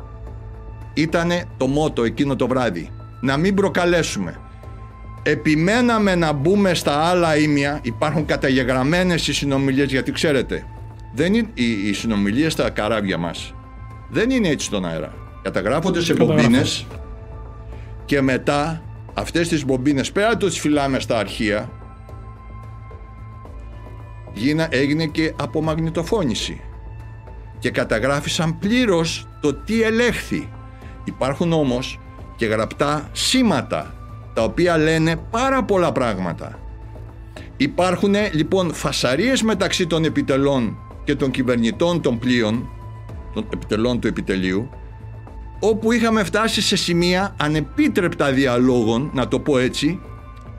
[0.95, 2.91] ήταν το μότο εκείνο το βράδυ.
[3.21, 4.41] Να μην προκαλέσουμε.
[5.23, 7.79] Επιμέναμε να μπούμε στα άλλα ήμια.
[7.83, 10.65] Υπάρχουν καταγεγραμμένες οι συνομιλίες γιατί ξέρετε
[11.15, 13.55] δεν είναι, οι, οι συνομιλίες στα καράβια μας
[14.09, 15.13] δεν είναι έτσι στον αέρα.
[15.43, 16.87] Καταγράφονται σε μπομπίνες
[18.05, 18.83] και μετά
[19.15, 21.71] αυτές τις μπομπίνες πέρα το τις φυλάμε στα αρχεία
[24.33, 26.61] γίνα, έγινε και απομαγνητοφώνηση
[27.59, 30.49] και καταγράφησαν πλήρως το τι ελέγχθη.
[31.05, 31.99] Υπάρχουν όμως
[32.37, 33.95] και γραπτά σήματα
[34.35, 36.59] τα οποία λένε πάρα πολλά πράγματα.
[37.57, 42.69] Υπάρχουν λοιπόν φασαρίες μεταξύ των επιτελών και των κυβερνητών των πλοίων,
[43.35, 44.71] των επιτελών του επιτελείου,
[45.61, 50.01] όπου είχαμε φτάσει σε σημεία ανεπίτρεπτα διαλόγων, να το πω έτσι,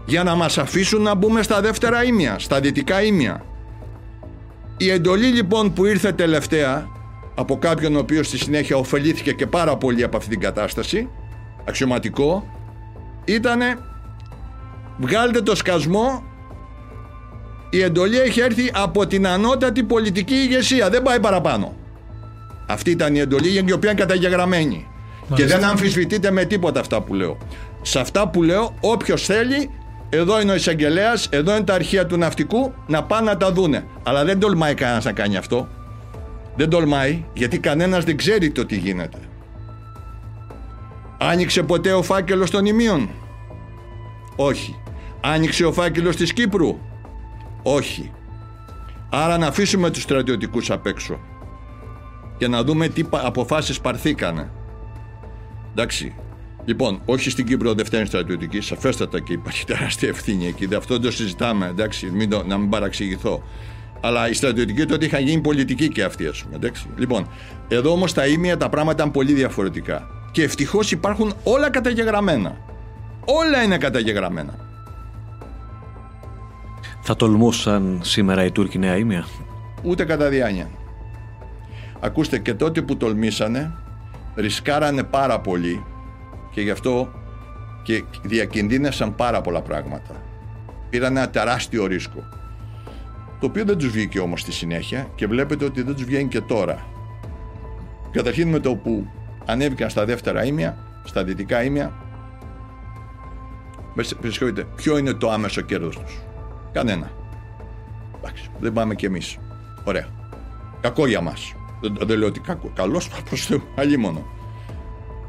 [0.06, 3.46] για να μας αφήσουν να μπούμε στα δεύτερα ήμια, στα δυτικά ήμια.
[4.78, 6.88] Η εντολή λοιπόν που ήρθε τελευταία
[7.36, 11.10] από κάποιον ο οποίος στη συνέχεια ωφελήθηκε και πάρα πολύ από αυτή την κατάσταση,
[11.68, 12.46] αξιωματικό,
[13.26, 13.78] ήτανε
[14.98, 16.24] βγάλτε το σκασμό
[17.74, 20.90] η εντολή έχει έρθει από την ανώτατη πολιτική ηγεσία.
[20.90, 21.74] Δεν πάει παραπάνω.
[22.68, 24.88] Αυτή ήταν η εντολή για την οποία είναι καταγεγραμμένη.
[25.36, 27.38] Και δεν αμφισβητείτε με τίποτα αυτά που λέω.
[27.82, 29.70] Σε αυτά που λέω, όποιος θέλει,
[30.10, 33.86] εδώ είναι ο εισαγγελέας, εδώ είναι τα αρχεία του ναυτικού, να πάνε να τα δούνε.
[34.04, 35.68] Αλλά δεν τολμάει κανένας να κάνει αυτό.
[36.56, 39.18] Δεν τολμάει, γιατί κανένας δεν ξέρει το τι γίνεται.
[41.18, 43.10] Άνοιξε ποτέ ο φάκελος των ημείων;
[44.36, 44.76] Όχι.
[45.22, 46.78] Άνοιξε ο φάκελος της Κύπρου;
[47.64, 48.12] Όχι.
[49.10, 51.20] Άρα να αφήσουμε τους στρατιωτικούς απ' έξω
[52.38, 54.52] και να δούμε τι αποφάσεις παρθήκανε.
[55.72, 56.16] Εντάξει.
[56.66, 60.76] Λοιπόν, όχι στην Κύπρο δεν φταίνει στρατιωτική, σαφέστατα και υπάρχει τεράστια ευθύνη εκεί.
[60.76, 63.44] Αυτό δεν το συζητάμε, εντάξει, μην το, να μην παραξηγηθώ.
[64.02, 66.56] Αλλά οι στρατιωτικοί τότε είχαν γίνει πολιτικοί και αυτοί, ας πούμε.
[66.56, 66.86] Εντάξει.
[66.98, 67.28] Λοιπόν,
[67.68, 70.08] εδώ όμως τα ίμια τα πράγματα ήταν πολύ διαφορετικά.
[70.32, 72.58] Και ευτυχώς υπάρχουν όλα καταγεγραμμένα.
[73.26, 74.54] Όλα είναι καταγεγραμμένα.
[77.02, 79.26] Θα τολμούσαν σήμερα οι Τούρκοι νέα ήμια.
[79.84, 80.70] Ούτε κατά διάνοια.
[82.00, 83.72] Ακούστε και τότε που τολμήσανε
[84.36, 85.86] ρισκάρανε πάρα πολύ
[86.52, 87.12] και γι' αυτό
[87.84, 90.24] και διακινδύνεσαν πάρα πολλά πράγματα.
[90.90, 92.24] Πήραν ένα τεράστιο ρίσκο.
[93.40, 96.42] Το οποίο δεν τους βγήκε όμως στη συνέχεια και βλέπετε ότι δεν τους βγαίνει και
[96.42, 96.86] τώρα.
[98.12, 99.08] Καταρχήν με το που
[99.46, 101.94] ανέβηκαν στα δεύτερα ήμια, στα δυτικά ήμια,
[104.76, 106.22] ποιο είναι το άμεσο κέρδος τους;
[106.72, 107.12] Κανένα.
[108.18, 109.38] Εντάξει, δεν πάμε κι εμείς.
[109.84, 110.08] Ωραία.
[110.82, 111.54] Κακό για μας.
[111.82, 112.72] Δεν, δεν λέω ότι κακό.
[112.76, 113.62] Καλός προς Θεού.
[113.76, 114.26] Αλλή μόνο.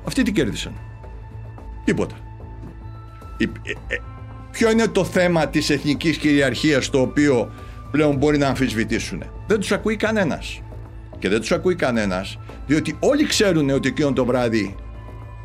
[0.06, 0.72] Αυτοί τι κέρδισαν;
[1.84, 2.14] Τίποτα.
[3.36, 3.96] Ε, ε,
[4.50, 7.52] ποιο είναι το θέμα της εθνικής κυριαρχίας το οποίο
[7.90, 9.22] πλέον μπορεί να αμφισβητήσουν.
[9.46, 10.62] Δεν τους ακούει κανένας.
[11.18, 14.74] Και δεν τους ακούει κανένας διότι όλοι ξέρουν ότι εκείνο το βράδυ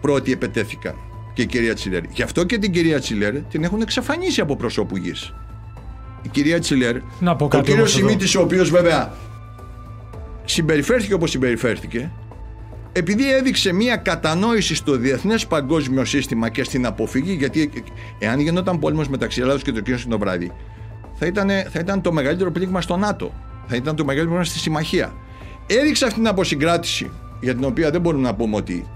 [0.02, 0.96] πρώτοι επετέθηκαν
[1.34, 2.04] και η κυρία Τσιλέρ.
[2.04, 5.34] Γι' αυτό και την κυρία Τσιλέρ την έχουν εξαφανίσει από προσώπου γης
[6.22, 9.13] η κυρία Τσιλέρ, να πω κάτι ο κύριο Σιμίτης, ο οποίος βέβαια
[10.49, 12.12] συμπεριφέρθηκε όπως συμπεριφέρθηκε,
[12.91, 17.71] επειδή έδειξε μία κατανόηση στο διεθνές παγκόσμιο σύστημα και στην αποφυγή, γιατί
[18.19, 20.51] εάν γινόταν πόλεμος μεταξύ Ελλάδος και Τουρκίας το βράδυ,
[21.13, 23.33] θα ήταν, θα ήταν το μεγαλύτερο πλήγμα στο ΝΑΤΟ.
[23.67, 25.13] Θα ήταν το μεγαλύτερο πλήγμα στη συμμαχία.
[25.67, 28.88] Έδειξε αυτή την αποσυγκράτηση, για την οποία δεν μπορούμε να πούμε ότι.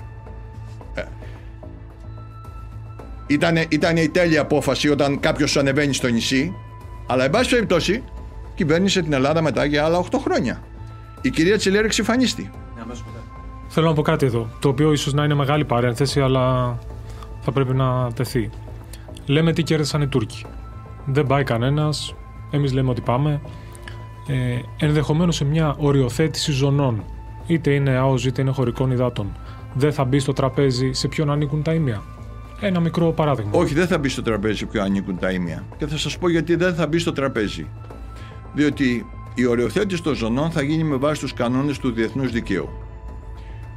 [0.94, 1.04] Ε,
[3.68, 6.54] ήταν, η τέλεια απόφαση όταν κάποιος ανεβαίνει στο νησί
[7.08, 8.04] αλλά, εν πάση περιπτώσει,
[8.56, 10.62] κυβέρνησε την Ελλάδα μετά για άλλα 8 χρόνια.
[11.22, 12.50] Η κυρία Τσιλέρ εξυφανίστη.
[13.68, 16.78] Θέλω να πω κάτι εδώ, το οποίο ίσως να είναι μεγάλη παρένθεση, αλλά
[17.42, 18.50] θα πρέπει να τεθεί.
[19.26, 20.46] Λέμε τι κέρδισαν οι Τούρκοι.
[21.06, 22.16] Δεν πάει κανένας.
[22.52, 23.42] Εμείς λέμε ότι πάμε.
[24.28, 27.04] Ε, Ενδεχομένως σε μια οριοθέτηση ζωνών,
[27.48, 29.32] είτε είναι ΑΟΣ είτε είναι χωρικών υδάτων,
[29.74, 32.02] δεν θα μπει στο τραπέζι σε ποιον ανήκουν τα ίμια.
[32.60, 33.52] Ένα μικρό παράδειγμα.
[33.54, 35.64] Όχι, δεν θα μπει στο τραπέζι που ανήκουν τα ίμια.
[35.78, 37.68] Και θα σας πω γιατί δεν θα μπει στο τραπέζι.
[38.54, 42.70] Διότι η οριοθέτηση των ζωνών θα γίνει με βάση τους κανόνες του διεθνούς δικαίου.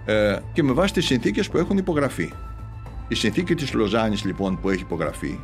[0.04, 2.32] Ε, και με βάση τις συνθήκες που έχουν υπογραφεί.
[3.08, 5.38] Η συνθήκη της Λοζάνης λοιπόν που έχει υπογραφεί,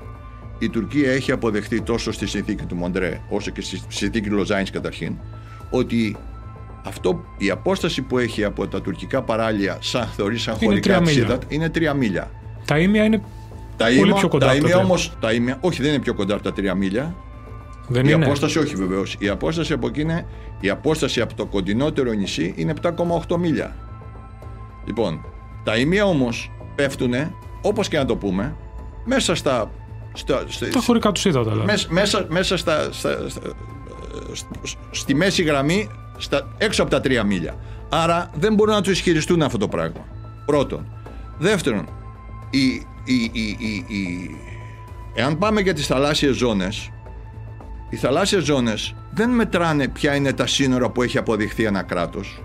[0.58, 5.16] η Τουρκία έχει αποδεχτεί τόσο στη συνθήκη του Μοντρέ όσο και στη συνθήκη Λοζάνης καταρχήν,
[5.70, 6.16] ότι
[6.84, 11.02] αυτό, η απόσταση που έχει από τα τουρκικά παράλια σαν θεωρείς σαν χωρικά
[11.48, 12.30] είναι τρία μίλια.
[12.64, 13.22] Τα ίμια είναι
[13.76, 14.46] τα πολύ πιο κοντά.
[14.46, 17.14] Τα ίμια όμως, τα ίμια, όχι δεν είναι πιο κοντά από τα τρία μίλια.
[17.92, 18.24] Δεν η είναι.
[18.24, 19.16] απόσταση όχι βεβαίως.
[19.18, 20.26] Η απόσταση από εκεί είναι,
[20.60, 23.76] η απόσταση από το κοντινότερο νησί είναι 7,8 μίλια.
[24.86, 25.24] Λοιπόν,
[25.64, 27.12] τα ίμια όμως πέφτουν,
[27.62, 28.56] όπως και να το πούμε,
[29.04, 29.70] μέσα στα.
[30.12, 31.70] στα, στα τα χωρικά τους ύδατα, δηλαδή.
[31.70, 33.44] Μέσα, μέσα, μέσα στα, στα, στα,
[34.90, 37.54] στη μέση γραμμή, στα, έξω από τα τρία μίλια.
[37.88, 40.06] Άρα δεν μπορούν να του ισχυριστούν αυτό το πράγμα.
[40.46, 40.92] Πρώτον.
[41.38, 41.88] Δεύτερον,
[42.50, 42.66] η,
[43.04, 44.36] η, η,
[45.14, 46.90] εάν πάμε για τις θαλάσσιες ζώνες
[47.90, 52.42] οι θαλάσσιες ζώνες δεν μετράνε ποια είναι τα σύνορα που έχει αποδειχθεί ένα κράτος.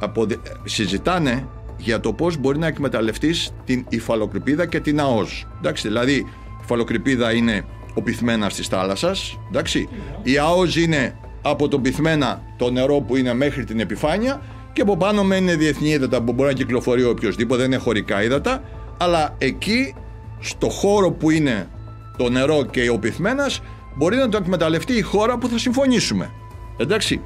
[0.00, 0.38] Αποδε...
[0.64, 5.46] συζητάνε για το πώς μπορεί να εκμεταλλευτείς την υφαλοκρηπίδα και την ΑΟΣ.
[5.58, 6.26] Εντάξει, δηλαδή η
[6.62, 9.88] υφαλοκρηπίδα είναι ο πυθμένας της θάλασσας εντάξει.
[10.22, 14.96] η ΑΟΣ είναι από τον πυθμένα το νερό που είναι μέχρι την επιφάνεια και από
[14.96, 18.62] πάνω μένει διεθνή ύδατα που μπορεί να κυκλοφορεί οποιοδήποτε, δεν είναι χωρικά ύδατα.
[18.98, 19.94] Αλλά εκεί
[20.40, 21.68] στο χώρο που είναι
[22.16, 23.60] το νερό και ο πυθμένας
[23.94, 26.30] μπορεί να το εκμεταλλευτεί η χώρα που θα συμφωνήσουμε.
[26.76, 27.20] Εντάξει.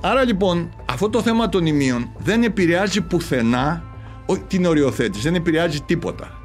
[0.00, 3.82] Άρα λοιπόν αυτό το θέμα των ημείων δεν επηρεάζει πουθενά
[4.46, 6.36] την οριοθέτηση, δεν επηρεάζει τίποτα.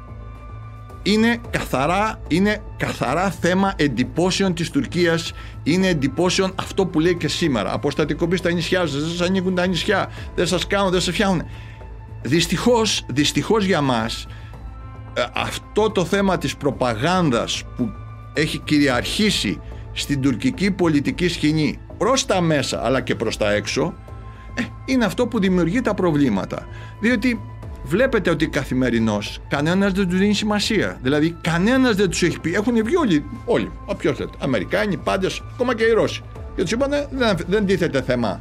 [1.02, 7.72] Είναι καθαρά, είναι καθαρά θέμα εντυπώσεων της Τουρκίας, είναι εντυπώσεων αυτό που λέει και σήμερα.
[7.72, 11.42] Αποστατικοποίηση στα νησιά σας, δεν σας ανοίγουν τα νησιά, δεν σας κάνουν, δεν σας φτιάχνουν.
[12.22, 14.26] Δυστυχώς, δυστυχώς για μας,
[15.14, 17.90] ε, αυτό το θέμα της προπαγάνδας που
[18.38, 19.60] έχει κυριαρχήσει
[19.92, 23.94] στην τουρκική πολιτική σκηνή προς τα μέσα αλλά και προς τα έξω
[24.54, 26.66] ε, είναι αυτό που δημιουργεί τα προβλήματα.
[27.00, 27.40] Διότι
[27.84, 30.98] βλέπετε ότι καθημερινώς κανένας δεν τους δίνει σημασία.
[31.02, 32.54] Δηλαδή, κανένας δεν τους έχει πει.
[32.54, 33.24] Έχουν βγει όλοι.
[33.44, 33.72] Όλοι.
[33.98, 34.30] Ποιο λέτε.
[34.38, 36.22] Αμερικάνοι, πάντες, ακόμα και οι Ρώσοι.
[36.56, 38.40] Και τους είπαν δεν, δεν τίθεται θέμα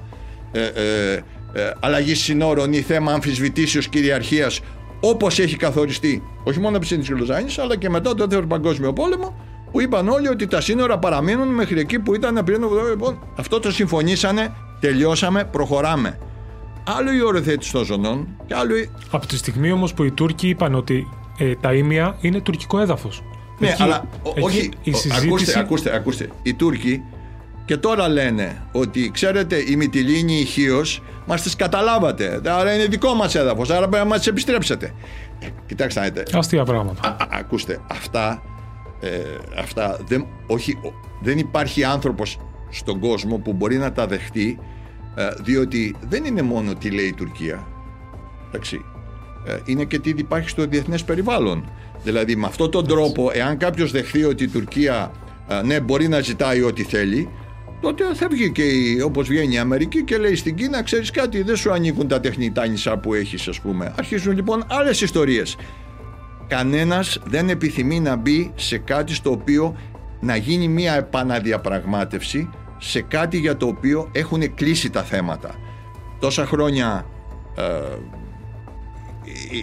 [0.51, 1.13] ε, ε,
[1.53, 4.61] ε, αλλαγή συνόρων ή θέμα αμφισβητήσεως κυριαρχίας
[4.99, 9.35] όπως έχει καθοριστεί όχι μόνο από της Λοζάνης, αλλά και μετά το Δεύτερο Παγκόσμιο Πόλεμο
[9.71, 12.61] που είπαν όλοι ότι τα σύνορα παραμείνουν μέχρι εκεί που ήταν πριν.
[12.89, 16.19] Λοιπόν, αυτό το συμφωνήσανε, τελειώσαμε, προχωράμε.
[16.97, 18.89] Άλλο η οριοθέτηση των ζωνών και άλλο η...
[19.11, 23.23] Από τη στιγμή όμως που οι Τούρκοι είπαν ότι ε, τα ήμια είναι τουρκικό έδαφος.
[23.59, 24.03] Ναι, αλλά
[24.41, 24.71] όχι.
[24.83, 25.25] Η συζήτηση...
[25.25, 26.29] ακούστε, ακούστε, ακούστε.
[26.43, 27.03] Οι Τούρκοι
[27.65, 32.41] και τώρα λένε ότι ξέρετε η Μυτιλίνη, η Χίος μας τις καταλάβατε.
[32.45, 34.93] Άρα είναι δικό μας έδαφος, άρα πρέπει να μας επιστρέψετε.
[35.39, 36.37] Ε, κοιτάξτε να δείτε.
[36.37, 37.07] Αστεία πράγματα.
[37.07, 38.41] Α, ακούστε, αυτά,
[38.99, 39.19] ε,
[39.59, 40.77] αυτά δεν, όχι,
[41.21, 44.59] δεν υπάρχει άνθρωπος στον κόσμο που μπορεί να τα δεχτεί
[45.15, 47.67] ε, διότι δεν είναι μόνο τι λέει η Τουρκία.
[48.47, 48.85] Εντάξει.
[49.45, 51.69] Ε, είναι και τι υπάρχει στο διεθνές περιβάλλον.
[52.03, 55.11] Δηλαδή με αυτόν τον τρόπο, εάν κάποιος δεχθεί ότι η Τουρκία
[55.47, 57.29] ε, ναι, μπορεί να ζητάει ό,τι θέλει,
[57.81, 61.41] τότε θα βγει και η, όπως βγαίνει η Αμερική και λέει στην Κίνα ξέρεις κάτι
[61.41, 65.55] δεν σου ανήκουν τα τεχνητά νησά που έχεις ας πούμε αρχίζουν λοιπόν άλλες ιστορίες
[66.47, 69.75] κανένας δεν επιθυμεί να μπει σε κάτι στο οποίο
[70.19, 75.55] να γίνει μια επαναδιαπραγμάτευση σε κάτι για το οποίο έχουν κλείσει τα θέματα.
[76.19, 77.05] Τόσα χρόνια
[77.55, 77.63] ε,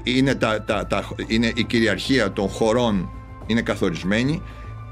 [0.03, 3.11] είναι, τα, τα, τα, είναι η κυριαρχία των χωρών
[3.47, 4.43] είναι καθορισμένη.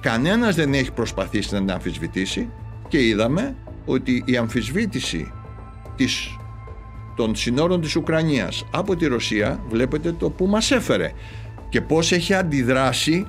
[0.00, 2.48] Κανένας δεν έχει προσπαθήσει να την αμφισβητήσει
[2.88, 5.33] και είδαμε ότι η αμφισβήτηση
[5.96, 6.37] της,
[7.16, 11.12] των συνόρων της Ουκρανίας από τη Ρωσία βλέπετε το που μας έφερε
[11.72, 13.26] και πώς έχει αντιδράσει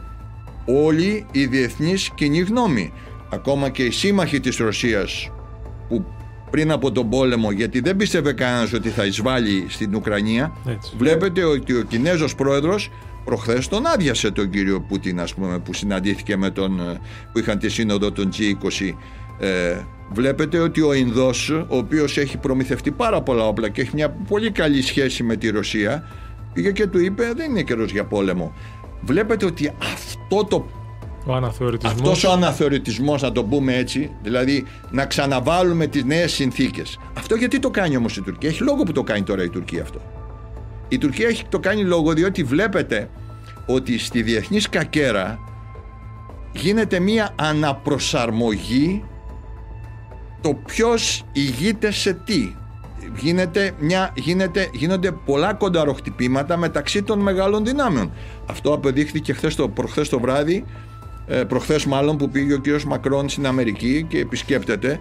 [0.66, 2.94] όλη η διεθνής κοινή γνώμη.
[3.30, 5.32] Ακόμα και οι σύμμαχοι της Ρωσίας
[5.88, 6.06] που
[6.50, 10.56] πριν από τον πόλεμο γιατί δεν πίστευε κανένας ότι θα εισβάλλει στην Ουκρανία
[10.98, 12.92] βλέπετε ότι ο Κινέζος πρόεδρος
[13.26, 17.00] προχθές τον άδειασε τον κύριο Πούτιν ας πούμε που συναντήθηκε με τον
[17.32, 18.94] που είχαν τη σύνοδο των G20
[19.40, 19.78] ε,
[20.12, 24.52] βλέπετε ότι ο Ινδός ο οποίος έχει προμηθευτεί πάρα πολλά όπλα και έχει μια πολύ
[24.52, 26.04] καλή σχέση με τη Ρωσία
[26.54, 28.54] πήγε και του είπε δεν είναι καιρός για πόλεμο
[29.02, 30.66] βλέπετε ότι αυτό το
[31.26, 32.00] ο αναθεωρητισμός.
[32.00, 37.00] Αυτός ο αναθεωρητισμός, να το πούμε έτσι, δηλαδή να ξαναβάλουμε τις νέες συνθήκες.
[37.18, 39.82] Αυτό γιατί το κάνει όμως η Τουρκία; Έχει λόγο που το κάνει τώρα η Τουρκία
[39.82, 40.02] αυτό.
[40.88, 43.10] Η Τουρκία έχει το κάνει λόγο διότι βλέπετε
[43.66, 45.40] ότι στη διεθνή σκακέρα
[46.52, 49.04] γίνεται μία αναπροσαρμογή
[50.42, 52.56] το ποιος ηγείται σε τι.
[53.16, 58.12] Γίνεται μια, γίνεται, γίνονται πολλά κονταροχτυπήματα μεταξύ των μεγάλων δυνάμεων.
[58.50, 60.66] Αυτό αποδείχθηκε χθες το, προχθές το βράδυ,
[61.28, 65.00] ε, προχθές μάλλον που πήγε ο κύριος Μακρόν στην Αμερική και επισκέπτεται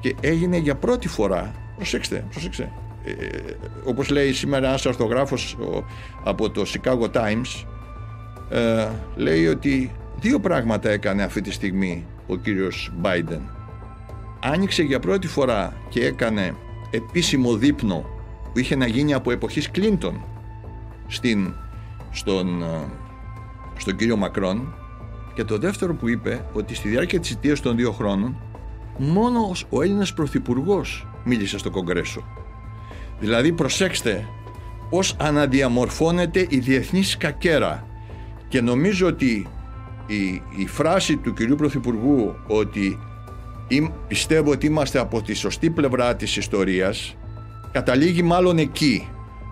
[0.00, 2.72] και έγινε για πρώτη φορά, προσέξτε, προσέξτε,
[3.04, 3.12] ε,
[3.84, 5.56] όπως λέει σήμερα ένας αρθογράφος
[6.24, 7.66] από το Chicago Times,
[8.50, 13.40] ε, λέει ότι δύο πράγματα έκανε αυτή τη στιγμή ο κύριος Biden
[14.40, 16.54] άνοιξε για πρώτη φορά και έκανε
[16.90, 18.04] επίσημο δείπνο
[18.52, 20.24] που είχε να γίνει από εποχής Κλίντον
[21.06, 21.54] στην,
[22.10, 22.66] στον, ε,
[23.76, 24.74] στον κύριο Μακρόν
[25.34, 28.36] και το δεύτερο που είπε ότι στη διάρκεια της ηττίας των δύο χρόνων
[28.98, 32.24] μόνος ο Έλληνας Πρωθυπουργός μίλησε στο Κογκρέσο.
[33.20, 34.28] Δηλαδή προσέξτε
[34.90, 37.86] πώς αναδιαμορφώνεται η διεθνή σκακέρα
[38.48, 39.46] και νομίζω ότι
[40.06, 42.98] η, η φράση του κυρίου Πρωθυπουργού ότι
[44.08, 47.16] πιστεύω ότι είμαστε από τη σωστή πλευρά της ιστορίας.
[47.72, 49.08] Καταλήγει μάλλον εκεί.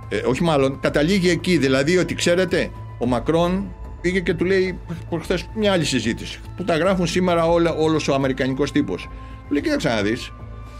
[0.08, 1.56] Ε, όχι μάλλον, καταλήγει εκεί.
[1.56, 6.76] Δηλαδή ότι ξέρετε ο Μακρόν πήγε και του λέει προχθές μια άλλη συζήτηση που τα
[6.76, 9.08] γράφουν σήμερα όλα, όλος ο αμερικανικός τύπος.
[9.48, 10.32] Του λέει κοίταξε να δεις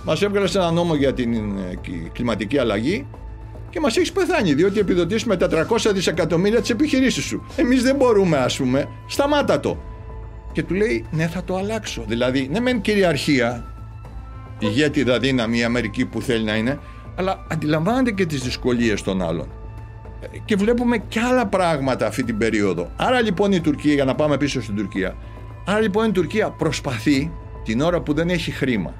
[0.04, 1.78] μας έβγαλες ένα νόμο για την ε,
[2.12, 3.06] κλιματική αλλαγή
[3.70, 7.46] και μας έχεις πεθάνει διότι επιδοτήσει με 400 δισεκατομμύρια τι επιχειρήσει σου.
[7.56, 9.78] Εμείς δεν μπορούμε, ας πούμε, σταμάτα το
[10.56, 12.04] και του λέει ναι θα το αλλάξω.
[12.08, 13.64] Δηλαδή ναι μεν κυριαρχία,
[14.58, 16.78] ηγέτιδα δύναμη η Αμερική που θέλει να είναι,
[17.16, 19.48] αλλά αντιλαμβάνεται και τις δυσκολίες των άλλων.
[20.44, 22.90] Και βλέπουμε και άλλα πράγματα αυτή την περίοδο.
[22.96, 25.16] Άρα λοιπόν η Τουρκία, για να πάμε πίσω στην Τουρκία,
[25.66, 27.32] άρα λοιπόν η Τουρκία προσπαθεί
[27.64, 28.94] την ώρα που δεν έχει χρήμα,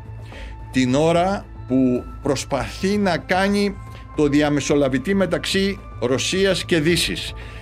[0.71, 3.77] την ώρα που προσπαθεί να κάνει
[4.17, 7.56] το διαμεσολαβητή μεταξύ Ρωσίας και Δύσης ε,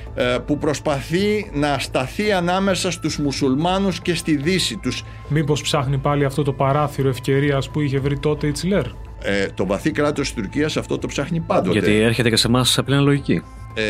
[0.46, 5.04] που προσπαθεί να σταθεί ανάμεσα στους μουσουλμάνους και στη Δύση τους.
[5.28, 8.84] Μήπως ψάχνει πάλι αυτό το παράθυρο ευκαιρίας που είχε βρει τότε η Τσιλέρ;
[9.22, 11.78] Ε, το βαθύ κράτος της Τουρκίας αυτό το ψάχνει πάντοτε.
[11.78, 13.42] Γιατί έρχεται και σε εμάς απλή λογική.
[13.74, 13.82] Ε,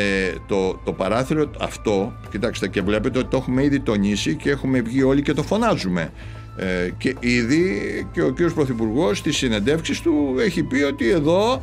[0.46, 5.02] το, το παράθυρο αυτό, κοιτάξτε και βλέπετε ότι το έχουμε ήδη τονίσει και έχουμε βγει
[5.02, 6.10] όλοι και το φωνάζουμε.
[6.56, 7.82] Ε, και ήδη
[8.12, 11.62] και ο κύριος Πρωθυπουργός στις συνεντεύξεις του έχει πει ότι εδώ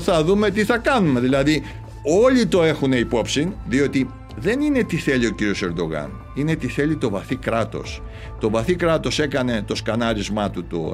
[0.00, 1.20] θα δούμε τι θα κάνουμε.
[1.20, 1.62] Δηλαδή
[2.02, 6.10] όλοι το έχουν υπόψη διότι δεν είναι τι θέλει ο κύριος Ερντογάν.
[6.34, 8.02] Είναι τι θέλει το βαθύ κράτος.
[8.40, 10.92] Το βαθύ κράτος έκανε το σκανάρισμά του το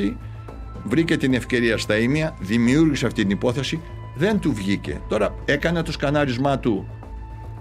[0.00, 0.14] 1996
[0.84, 3.80] βρήκε την ευκαιρία στα ίμια δημιούργησε αυτή την υπόθεση
[4.16, 5.00] δεν του βγήκε.
[5.08, 6.86] Τώρα έκανε το σκανάρισμά του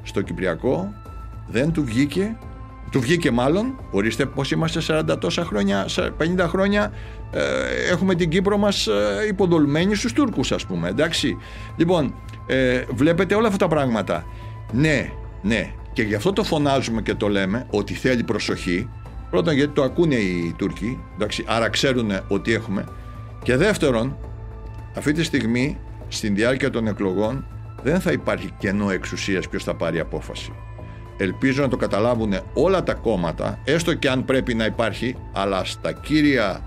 [0.04, 0.94] στο Κυπριακό
[1.48, 2.38] δεν του βγήκε
[2.92, 5.86] του βγήκε μάλλον, ορίστε πως είμαστε 40 τόσα χρόνια,
[6.20, 6.92] 50 χρόνια
[7.32, 7.42] ε,
[7.92, 11.38] έχουμε την Κύπρο μας ε, υποδολμένη στους Τούρκους ας πούμε, εντάξει.
[11.76, 12.16] Λοιπόν,
[12.48, 14.26] ε, βλέπετε όλα αυτά τα πράγματα.
[14.72, 18.90] Ναι, ναι, και γι' αυτό το φωνάζουμε και το λέμε ότι θέλει προσοχή.
[19.30, 22.86] Πρώτον γιατί το ακούνε οι Τούρκοι, εντάξει, άρα ξέρουν ότι έχουμε.
[23.44, 24.18] Και δεύτερον,
[24.98, 27.46] αυτή τη στιγμή στην διάρκεια των εκλογών
[27.84, 30.52] δεν θα υπάρχει κενό εξουσίας ποιος θα πάρει απόφαση.
[31.22, 35.92] Ελπίζω να το καταλάβουν όλα τα κόμματα, έστω και αν πρέπει να υπάρχει, αλλά στα
[35.92, 36.62] κύρια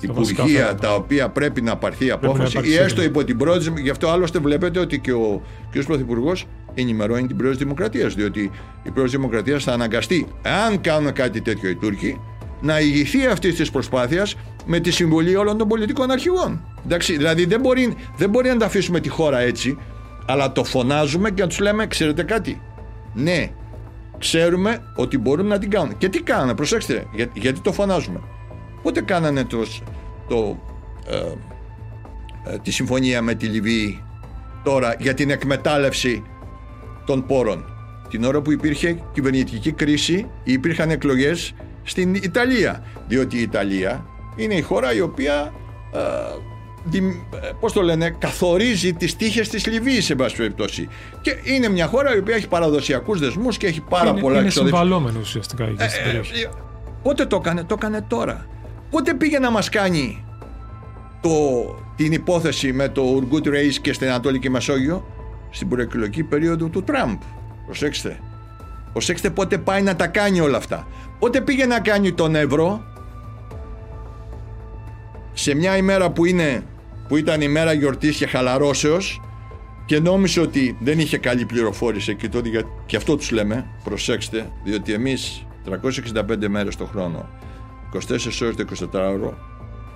[0.00, 3.74] υπουργεία τα οποία πρέπει να πάρθει η απόφαση ή έστω υπό την πρόεδρο.
[3.76, 5.84] Γι' αυτό άλλωστε βλέπετε ότι και ο κ.
[5.84, 8.14] Πρωθυπουργός ενημερώνει την πρόεδρο Δημοκρατίας.
[8.14, 8.50] Διότι
[8.82, 12.20] η πρόεδρο Δημοκρατίας θα αναγκαστεί, αν κάνουν κάτι τέτοιο οι Τούρκοι,
[12.60, 14.36] να ηγηθεί αυτής της προσπάθειας
[14.66, 16.64] με τη συμβολή όλων των πολιτικών αρχηγών.
[16.84, 19.78] Εντάξει, δηλαδή δεν μπορεί, δεν μπορεί να τα αφήσουμε τη χώρα έτσι,
[20.26, 22.60] αλλά το φωνάζουμε και να τους λέμε: Ξέρετε κάτι.
[23.14, 23.50] Ναι,
[24.20, 25.94] ξέρουμε ότι μπορούμε να την κάνουμε.
[25.98, 28.20] Και τι κάνουμε, προσέξτε, γιατί το φωνάζουμε.
[28.82, 29.58] Πότε κάνανε το,
[30.28, 30.58] το,
[31.06, 31.16] ε,
[32.52, 34.02] ε, τη συμφωνία με τη Λιβύη
[34.62, 36.22] τώρα για την εκμετάλλευση
[37.06, 37.64] των πόρων;
[38.08, 42.84] Την ώρα που υπήρχε κυβερνητική κρίση υπήρχαν εκλογές στην Ιταλία.
[43.08, 44.06] Διότι η Ιταλία
[44.36, 45.52] είναι η χώρα η οποία
[45.92, 45.98] ε,
[47.60, 50.88] πώς το λένε, καθορίζει τις τύχες της Λιβύης σε πάση περιπτώσει.
[51.20, 54.50] Και είναι μια χώρα η οποία έχει παραδοσιακούς δεσμούς και έχει πάρα είναι, πολλά Είναι
[54.50, 56.48] συμβαλόμενο ουσιαστικά ε, στην περιοχή.
[57.02, 58.46] πότε το έκανε, το έκανε τώρα.
[58.90, 60.24] Πότε πήγε να μας κάνει
[61.20, 61.30] το,
[61.96, 65.04] την υπόθεση με το Ουργκούτ Ρέις και στην Ανατολική Μεσόγειο
[65.50, 67.20] στην προεκλογική περίοδο του Τραμπ.
[67.64, 68.20] Προσέξτε.
[68.92, 70.86] Προσέξτε πότε πάει να τα κάνει όλα αυτά.
[71.18, 72.84] Πότε πήγε να κάνει τον ευρώ
[75.40, 76.62] σε μια ημέρα που, είναι,
[77.08, 79.20] που ήταν ημέρα γιορτής και χαλαρώσεως
[79.86, 84.92] και νόμιζε ότι δεν είχε καλή πληροφόρηση και, τότε, και αυτό τους λέμε, προσέξτε, διότι
[84.92, 87.28] εμείς 365 μέρες το χρόνο
[87.94, 87.98] 24
[88.42, 89.32] ώρες το 24ωρο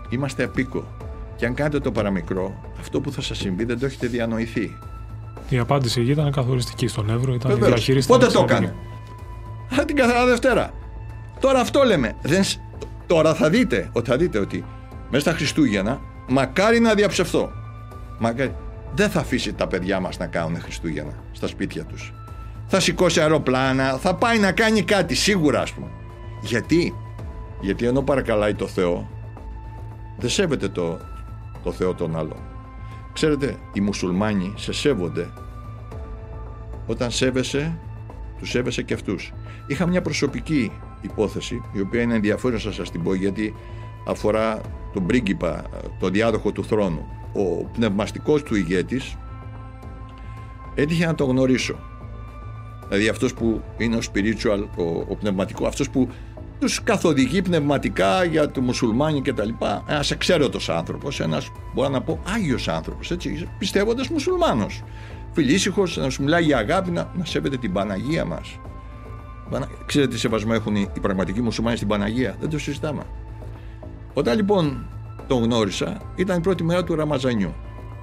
[0.08, 0.96] είμαστε απίκο.
[1.36, 4.78] Και αν κάνετε το παραμικρό, αυτό που θα σας συμβεί δεν το έχετε διανοηθεί.
[5.48, 7.70] Η απάντηση εκεί ήταν καθοριστική στον Εύρο, ήταν Βεβαίως.
[7.70, 8.08] η διαχείριση.
[8.08, 8.74] Πότε το έκανε;
[9.86, 10.70] την καθαρά Δευτέρα.
[11.40, 12.16] Τώρα αυτό λέμε.
[12.22, 12.42] Δεν...
[13.06, 14.64] Τώρα θα δείτε, ότι θα δείτε ότι
[15.14, 17.52] μέσα στα Χριστούγεννα μακάρι να διαψευθώ.
[18.18, 18.54] Μακάρι.
[18.94, 22.12] Δεν θα αφήσει τα παιδιά μας να κάνουν Χριστούγεννα στα σπίτια τους.
[22.66, 25.90] Θα σηκώσει αεροπλάνα, θα πάει να κάνει κάτι σίγουρα ας πούμε.
[26.42, 26.94] Γιατί;
[27.60, 29.10] Γιατί ενώ παρακαλάει το Θεό,
[30.18, 30.98] δεν σέβεται το,
[31.62, 32.38] το Θεό των άλλων.
[33.12, 35.32] Ξέρετε, οι μουσουλμάνοι σε σέβονται.
[36.86, 37.78] Όταν σέβεσαι,
[38.38, 39.32] τους σέβεσαι και αυτούς.
[39.66, 43.54] Είχα μια προσωπική υπόθεση, η οποία είναι ενδιαφέρουσα σας την πω, γιατί
[44.06, 44.60] αφορά
[44.92, 45.64] τον πρίγκιπα,
[45.98, 47.06] τον διάδοχο του θρόνου.
[47.32, 49.16] Ο πνευματικός του ηγέτης
[50.74, 51.74] έτυχε να το γνωρίσω.
[52.88, 56.08] Δηλαδή αυτός που είναι ο spiritual, ο, ο πνευματικό, αυτός που
[56.60, 59.84] τους καθοδηγεί πνευματικά για το μουσουλμάνι και τα λοιπά.
[59.86, 64.82] Ένας εξαίρετος άνθρωπος, ένας μπορώ να πω Άγιος άνθρωπος, έτσι, πιστεύοντας μουσουλμάνος.
[65.32, 68.58] Φιλήσυχος, να σου μιλάει για αγάπη, να, να σέβεται την Παναγία μας.
[69.86, 73.02] Ξέρετε τι σεβασμό έχουν οι, οι πραγματικοί μουσουλμάνοι στην Παναγία, δεν το συζητάμε.
[74.14, 74.86] Όταν λοιπόν
[75.26, 77.54] τον γνώρισα, ήταν η πρώτη μέρα του Ραμαζανιού.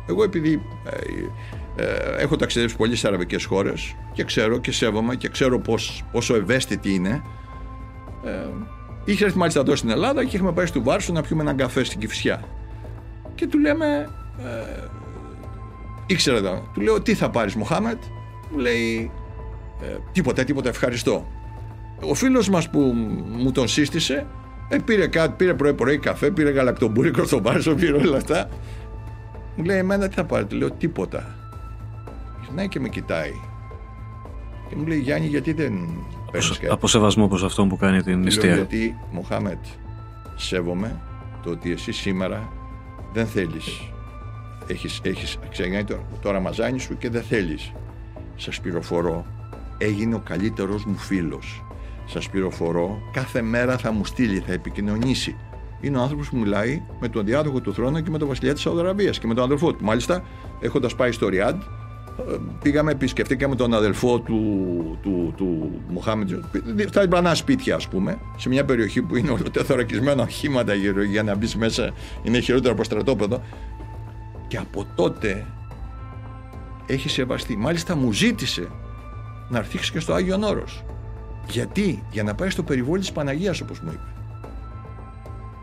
[0.10, 5.30] Εγώ επειδή ε, ε, έχω ταξιδέψει πολύ σε αραβικές χώρες και ξέρω και σέβομαι και
[5.30, 7.22] ξέρω πώς, πόσο ευαίσθητη είναι
[8.24, 8.48] ε,
[9.06, 11.84] είχε έρθει μάλιστα εδώ στην Ελλάδα και είχαμε πάει στο Βάρσο να πιούμε έναν καφέ
[11.84, 12.44] στην Κυφσιά.
[13.36, 14.88] Και του λέμε, ε,
[16.06, 18.04] ήξερα εδώ, του λέω τι θα πάρεις Μοχάμετ,
[18.52, 19.12] μου λέει
[19.82, 21.28] ε, τίποτα, τίποτα, ευχαριστώ.
[22.02, 22.80] Ο φίλος μας που
[23.38, 24.26] μου τον σύστησε,
[24.72, 28.50] ε, πήρε κάτι, πήρε πρωί πρωί καφέ, πήρε γαλακτομπούρικο στο Βάρσο, πήρε όλα αυτά.
[29.56, 31.36] Μου λέει, εμένα τι θα πάρει, του λέω τίποτα.
[32.56, 33.34] Ναι και με κοιτάει.
[34.70, 35.74] Και μου λέει, Γιάννη, γιατί δεν
[36.70, 38.56] από σεβασμό προς αυτόν που κάνει την νηστεία.
[38.56, 39.66] Γιατί, Μοχάμετ,
[40.36, 41.02] σέβομαι
[41.44, 42.50] το ότι εσύ σήμερα
[43.14, 43.82] δεν θέλεις.
[44.68, 47.72] Έχεις, έχεις ξεκινάει το, το ραμαζάνι σου και δεν θέλεις.
[48.36, 49.26] Σας πληροφορώ,
[49.78, 51.64] έγινε ο καλύτερος μου φίλος.
[52.12, 55.36] Σας πληροφορώ, κάθε μέρα θα μου στείλει, θα επικοινωνήσει.
[55.82, 58.62] Είναι ο άνθρωπος που μιλάει με τον διάδοχο του θρόνου και με τον βασιλιά της
[58.62, 59.84] Σαουδαραβίας και με τον αδελφό του.
[59.84, 60.24] Μάλιστα,
[60.60, 61.62] έχοντας πάει στο Ριάντ,
[62.62, 66.30] πήγαμε, επισκεφτήκαμε τον αδελφό του, του, του Μοχάμεντ.
[66.88, 71.36] Στα διπλανά σπίτια, ας πούμε, σε μια περιοχή που είναι ολοτεθωρακισμένα οχήματα γύρω για να
[71.36, 71.92] μπεις μέσα,
[72.24, 73.42] είναι χειρότερο από στρατόπεδο.
[74.48, 75.46] Και από τότε
[76.86, 77.58] έχει σεβαστεί.
[77.58, 78.68] Μάλιστα μου ζήτησε
[79.50, 80.84] να έρθει και στο Άγιο Όρος.
[81.48, 84.14] Γιατί, για να πάει στο περιβόλι της Παναγίας, όπως μου είπε.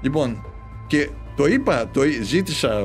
[0.03, 0.45] Λοιπόν,
[0.87, 2.83] και το είπα, το, ζήτησα,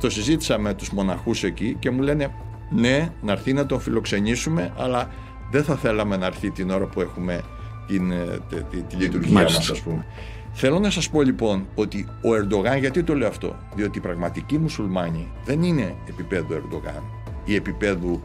[0.00, 2.34] το συζήτησα με τους μοναχούς εκεί και μου λένε
[2.70, 5.10] ναι, να έρθει να τον φιλοξενήσουμε, αλλά
[5.50, 7.40] δεν θα θέλαμε να έρθει την ώρα που έχουμε
[7.86, 8.38] την, ε,
[8.70, 10.06] τη, τη, λειτουργία μας, ας πούμε.
[10.52, 14.58] Θέλω να σας πω λοιπόν ότι ο Ερντογάν, γιατί το λέω αυτό, διότι οι πραγματικοί
[14.58, 17.02] μουσουλμάνοι δεν είναι επίπεδου Ερντογάν
[17.44, 18.22] ή επίπεδου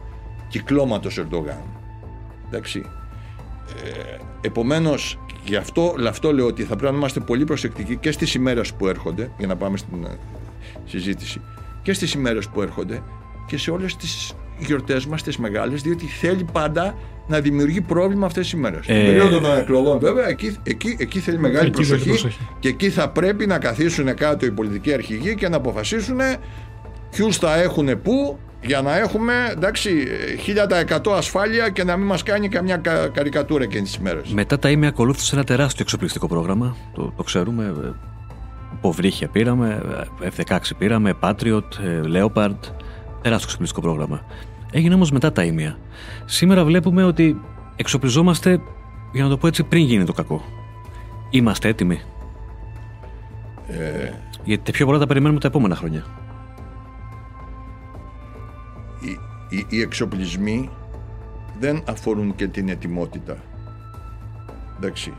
[0.48, 1.62] κυκλώματος Ερντογάν.
[2.46, 2.84] Εντάξει.
[3.84, 8.34] Ε, επομένως, γι' αυτό, αυτό λέω ότι θα πρέπει να είμαστε πολύ προσεκτικοί και στις
[8.34, 10.18] ημέρες που έρχονται, για να πάμε στην ε,
[10.84, 11.40] συζήτηση,
[11.82, 13.02] και στις ημέρες που έρχονται,
[13.46, 18.42] και σε όλες τις γιορτές μας, τις μεγάλες, διότι θέλει πάντα να δημιουργεί πρόβλημα αυτές
[18.42, 18.86] τις ημέρες.
[18.88, 19.04] Ε...
[19.04, 23.58] περίοδο των εκλογών βέβαια, εκεί, εκεί, εκεί θέλει μεγάλη προσοχή, και εκεί θα πρέπει να
[23.58, 26.18] καθίσουν κάτω οι πολιτικοί αρχηγοί και να αποφασίσουν
[27.10, 30.06] ποιους θα έχουν πού για να έχουμε εντάξει,
[31.06, 34.32] 1000% ασφάλεια και να μην μας κάνει καμιά κα, καρικατούρα εκείνες τις μέρες.
[34.32, 37.94] Μετά τα ήμια ακολούθησε ένα τεράστιο εξοπλιστικό πρόγραμμα, το, το ξέρουμε.
[38.80, 39.82] Ποβρύχια πήραμε,
[40.36, 41.62] F-16 πήραμε, Patriot,
[42.14, 42.56] Leopard,
[43.22, 44.24] τεράστιο εξοπλιστικό πρόγραμμα.
[44.72, 45.78] Έγινε όμως μετά τα ίμια.
[46.24, 47.40] Σήμερα βλέπουμε ότι
[47.76, 48.60] εξοπλιζόμαστε,
[49.12, 50.42] για να το πω έτσι, πριν γίνει το κακό.
[51.30, 52.00] Είμαστε έτοιμοι.
[53.68, 54.10] Ε...
[54.44, 56.04] Γιατί πιο πολλά τα περιμένουμε τα επόμενα χρόνια.
[59.48, 60.70] Οι, οι, οι εξοπλισμοί
[61.58, 63.36] δεν αφορούν και την ετοιμότητα.
[64.76, 65.10] Εντάξει.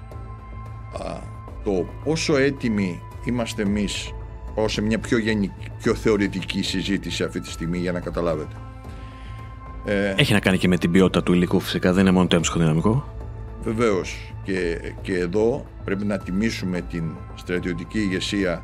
[1.03, 1.17] Α,
[1.63, 4.13] το πόσο έτοιμοι είμαστε εμείς
[4.65, 8.55] σε μια πιο, γενική, πιο θεωρητική συζήτηση αυτή τη στιγμή για να καταλάβετε.
[9.85, 12.35] Ε, Έχει να κάνει και με την ποιότητα του υλικού φυσικά, δεν είναι μόνο το
[12.35, 13.13] έμψυχο δυναμικό.
[13.63, 14.33] Βεβαίως.
[14.43, 17.03] Και, και εδώ πρέπει να τιμήσουμε την
[17.35, 18.63] στρατιωτική ηγεσία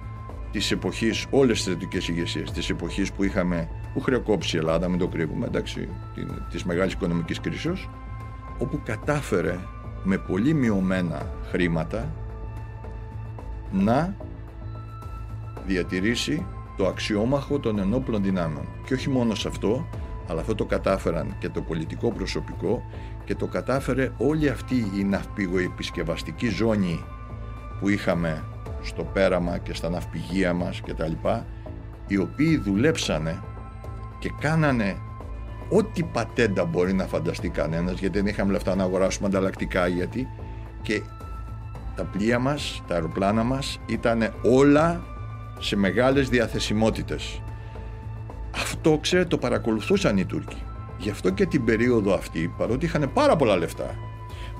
[0.51, 4.99] της εποχής, όλες τις στρατιωτικές ηγεσίες της εποχής που είχαμε, που χρεοκόψει η Ελλάδα, μην
[4.99, 5.89] το κρύβουμε, εντάξει,
[6.49, 7.71] της μεγάλης οικονομικής κρίση,
[8.57, 9.57] όπου κατάφερε
[10.03, 12.13] με πολύ μειωμένα χρήματα
[13.71, 14.15] να
[15.65, 16.45] διατηρήσει
[16.77, 18.65] το αξιόμαχο των ενόπλων δυνάμεων.
[18.85, 19.87] Και όχι μόνο σε αυτό,
[20.27, 22.83] αλλά αυτό το κατάφεραν και το πολιτικό προσωπικό
[23.25, 27.03] και το κατάφερε όλη αυτή η ναυπηγοεπισκευαστική ζώνη
[27.79, 28.43] που είχαμε
[28.81, 31.45] στο πέραμα και στα ναυπηγεία μας και τα λοιπά,
[32.07, 33.41] οι οποίοι δουλέψανε
[34.19, 34.97] και κάνανε
[35.69, 40.27] ό,τι πατέντα μπορεί να φανταστεί κανένας γιατί δεν είχαμε λεφτά να αγοράσουμε ανταλλακτικά γιατί
[40.81, 41.01] και
[41.95, 45.03] τα πλοία μας, τα αεροπλάνα μας ήταν όλα
[45.59, 47.41] σε μεγάλες διαθεσιμότητες.
[48.55, 50.63] Αυτό, ξέρετε, το παρακολουθούσαν οι Τούρκοι.
[50.97, 53.95] Γι' αυτό και την περίοδο αυτή, παρότι είχαν πάρα πολλά λεφτά,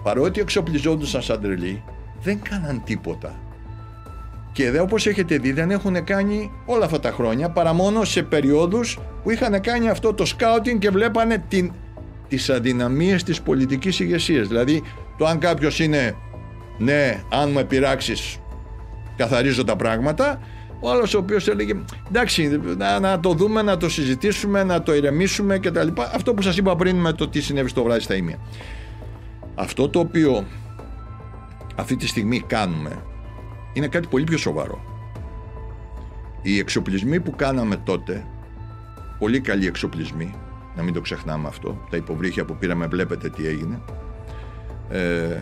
[0.03, 1.84] παρότι εξοπλιζόντουσαν σαν τρελοί,
[2.22, 3.39] δεν κάναν τίποτα.
[4.56, 8.24] Και εδώ όπως έχετε δει δεν έχουν κάνει όλα αυτά τα χρόνια παρά μόνο σε
[8.24, 11.72] περιόδους που είχαν κάνει αυτό το σκάουτινγκ και βλέπανε την,
[12.28, 14.47] τις αδυναμίες της πολιτικής ηγεσίας.
[14.47, 14.84] Δηλαδή
[15.18, 16.16] το αν κάποιος είναι
[16.78, 18.39] ναι αν με πειράξεις
[19.16, 20.39] καθαρίζω τα πράγματα
[20.80, 21.74] ο άλλος ο οποίος έλεγε
[22.08, 25.88] εντάξει, να, να, το δούμε, να το συζητήσουμε, να το ηρεμήσουμε κτλ.
[26.14, 28.38] Αυτό που σας είπα πριν με το τι συνέβη στο βράδυ στα ίμια.
[29.56, 30.45] Αυτό το οποίο
[31.76, 33.03] αυτή τη στιγμή κάνουμε
[33.76, 34.82] είναι κάτι πολύ πιο σοβαρό.
[36.42, 38.26] Οι εξοπλισμοί που κάναμε τότε,
[39.20, 40.36] πολύ καλοί εξοπλισμοί,
[40.76, 43.82] να μην το ξεχνάμε αυτό, τα υποβρύχια που πήραμε βλέπετε τι έγινε.
[44.90, 45.42] Ε,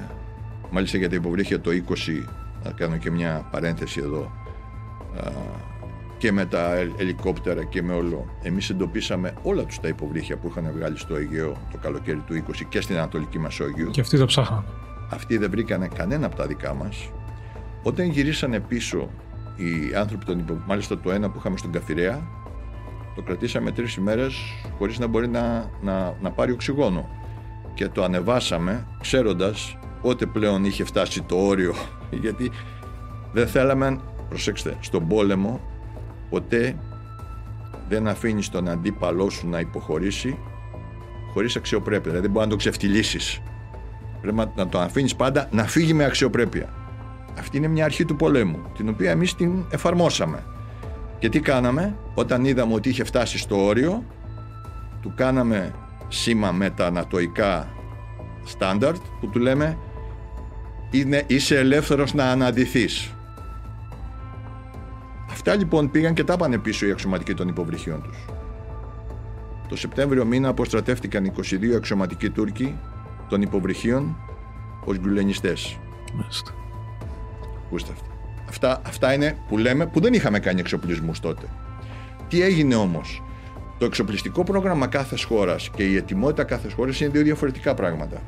[0.72, 1.94] μάλιστα για τα υποβρύχια το 20,
[2.64, 4.32] να κάνω και μια παρένθεση εδώ,
[6.24, 8.26] και με τα ελικόπτερα και με όλο.
[8.42, 12.62] Εμείς εντοπίσαμε όλα τους τα υποβρύχια που είχαν βγάλει στο Αιγαίο το καλοκαίρι του 20
[12.70, 13.90] και στην Ανατολική Μεσόγειο.
[13.90, 14.66] Και αυτοί τα ψάχναν.
[15.10, 17.10] Αυτοί δεν βρήκανε κανένα από τα δικά μας.
[17.84, 19.10] Όταν γυρίσανε πίσω
[19.56, 20.62] οι άνθρωποι των υπο...
[20.68, 22.22] μάλιστα το ένα που είχαμε στον Καφιρέα,
[23.16, 24.36] το κρατήσαμε τρεις ημέρες
[24.78, 27.10] χωρίς να μπορεί να, να, να πάρει οξυγόνο.
[27.74, 31.74] Και το ανεβάσαμε ξέροντας πότε πλέον είχε φτάσει το όριο,
[32.22, 32.52] γιατί
[33.34, 35.62] δεν θέλαμε προσέξτε, στον πόλεμο
[36.30, 36.76] ποτέ
[37.90, 40.38] δεν αφήνεις τον αντίπαλό σου να υποχωρήσει
[41.34, 42.02] χωρίς αξιοπρέπεια.
[42.02, 43.42] Δηλαδή δεν μπορεί να το ξεφτυλίσεις.
[44.22, 46.83] Πρέπει να το αφήνεις πάντα να φύγει με αξιοπρέπεια.
[47.40, 50.44] Αυτή είναι μια αρχή του πολέμου, την οποία εμείς την εφαρμόσαμε.
[51.20, 54.04] Και τι κάναμε, όταν είδαμε ότι είχε φτάσει στο όριο,
[55.02, 55.74] του κάναμε
[56.08, 57.68] σήμα με τα ανατοϊκά
[58.44, 59.78] στάνταρτ που του λέμε
[60.92, 63.14] είναι, είσαι ελεύθερος να αναδυθείς.
[65.32, 68.26] Αυτά λοιπόν πήγαν και τα πάνε πίσω οι αξιωματικοί των υποβρυχίων τους.
[69.68, 72.80] Το Σεπτέμβριο μήνα αποστρατεύτηκαν 22 αξιωματικοί Τούρκοι
[73.30, 74.16] των υποβρυχίων
[74.86, 75.80] ως γκουλενιστές.
[76.14, 76.63] Μάλιστα.
[77.74, 78.10] Ακούστε αυτά.
[78.50, 78.82] αυτά.
[78.88, 81.46] Αυτά είναι που λέμε που δεν είχαμε κάνει εξοπλισμούς τότε.
[82.28, 83.24] Τι έγινε όμως;
[83.78, 88.22] Το εξοπλιστικό πρόγραμμα κάθες χώρας και η ετοιμότητα κάθες χώρας είναι δύο διαφορετικά πράγματα.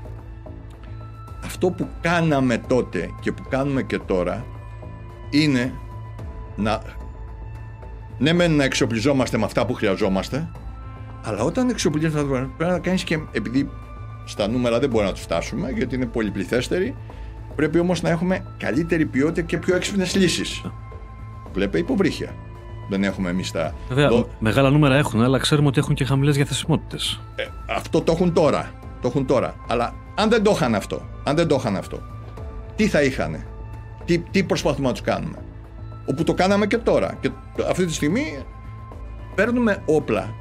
[1.44, 4.46] Αυτό που κάναμε τότε και που κάνουμε και τώρα
[5.30, 5.74] είναι
[6.56, 6.82] να
[8.18, 10.50] ναι μεν να εξοπλιζόμαστε με αυτά που χρειαζόμαστε
[11.24, 12.24] αλλά όταν εξοπλίζεσαι
[12.58, 13.70] πρέπει να κάνεις και επειδή
[14.26, 16.96] στα νούμερα δεν μπορούμε να τους φτάσουμε γιατί είναι πολυπληθέστεροι
[17.56, 20.62] πρέπει όμως να έχουμε καλύτερη ποιότητα και πιο έξυπνες λύσεις
[21.54, 22.36] βλέπε υποβρύχια
[22.90, 23.74] δεν έχουμε εμείς τα.
[23.88, 24.30] Βέβαια, Δο...
[24.40, 27.22] μεγάλα νούμερα έχουν, αλλά ξέρουμε ότι έχουν και χαμηλές διαθεσιμότητες.
[27.36, 28.72] Ε, αυτό το έχουν τώρα.
[29.02, 29.56] Το έχουν τώρα.
[29.68, 32.02] Αλλά αν δεν το είχαν αυτό, αν δεν το είχαν αυτό,
[32.76, 33.46] τι θα είχαν,
[34.06, 35.38] τι, τι προσπαθούμε να τους κάνουμε;
[36.06, 37.18] Όπου το κάναμε και τώρα.
[37.20, 37.32] Και
[37.70, 38.38] αυτή τη στιγμή
[39.36, 40.34] παίρνουμε όπλα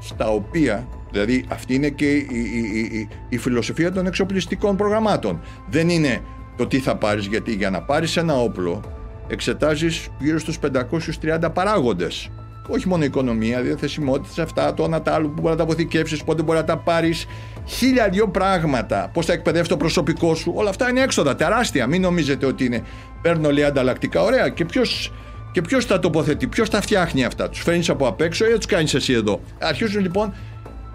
[0.00, 5.40] στα οποία, δηλαδή αυτή είναι και η, η, η, η φιλοσοφία των εξοπλιστικών προγραμμάτων.
[5.66, 6.20] Δεν είναι
[6.56, 8.80] το τι θα πάρεις, γιατί για να πάρεις ένα όπλο
[9.28, 12.30] εξετάζεις γύρω στους 530 παράγοντες.
[12.68, 16.42] Όχι μόνο οικονομία, διαθεσιμότητα, αυτά, το ένα τα άλλο που μπορεί να τα αποθηκεύσεις, πότε
[16.42, 17.26] μπορεί να τα πάρεις.
[17.66, 19.10] Χίλια δυο πράγματα.
[19.12, 20.52] Πώς θα εκπαιδεύσει το προσωπικό σου.
[20.56, 21.86] Όλα αυτά είναι έξοδα τεράστια.
[21.86, 22.82] Μην νομίζετε ότι είναι.
[23.22, 24.22] Παίρνω λέει ανταλλακτικά.
[24.22, 24.48] Ωραία.
[24.48, 25.12] Και ποιος
[25.52, 27.48] και ποιος τα τοποθετεί, ποιος τα φτιάχνει αυτά.
[27.48, 29.40] Τους φέρνεις από απ' έξω ή τους κάνεις εσύ εδώ.
[29.58, 30.34] Αρχίζουν λοιπόν.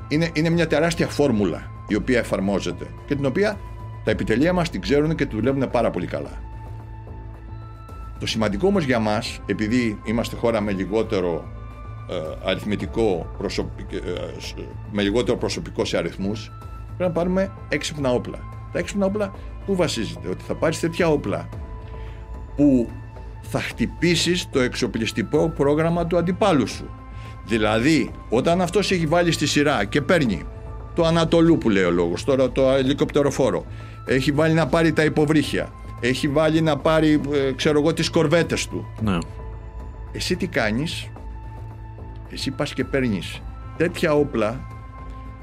[0.07, 3.59] Είναι, είναι μια τεράστια φόρμουλα η οποία εφαρμόζεται και την οποία
[4.03, 6.41] τα επιτελεία μας την ξέρουν και τη δουλεύουν πάρα πολύ καλά.
[8.19, 11.45] Το σημαντικό όμως για μας, επειδή είμαστε χώρα με λιγότερο
[12.09, 13.99] ε, αριθμητικό προσωπικό, ε,
[14.91, 16.51] με λιγότερο προσωπικό σε αριθμούς,
[16.85, 18.37] πρέπει να πάρουμε έξυπνα όπλα.
[18.71, 19.33] Τα έξυπνα όπλα
[19.65, 21.49] που βασίζεται, ότι θα πάρεις τέτοια όπλα
[22.55, 22.89] που
[23.41, 26.89] θα χτυπήσεις το εξοπλιστικό πρόγραμμα του αντιπάλου σου.
[27.45, 30.43] Δηλαδή, όταν αυτός έχει βάλει στη σειρά και παίρνει
[30.95, 33.65] το Ανατολού που λέει ο λόγος, τώρα το ελικοπτεροφόρο,
[34.05, 38.67] έχει βάλει να πάρει τα υποβρύχια, έχει βάλει να πάρει, ε, ξέρω εγώ, τις κορβέτες
[38.67, 38.85] του.
[39.01, 39.17] Ναι.
[40.11, 41.09] Εσύ τι κάνεις,
[42.31, 43.41] εσύ πας και παίρνεις
[43.77, 44.59] τέτοια όπλα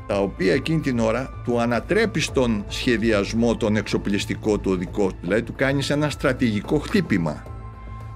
[0.07, 5.55] τα οποία εκείνη την ώρα του ανατρέπεις τον σχεδιασμό τον εξοπλιστικό του οδικό δηλαδή του
[5.57, 7.43] κάνεις ένα στρατηγικό χτύπημα.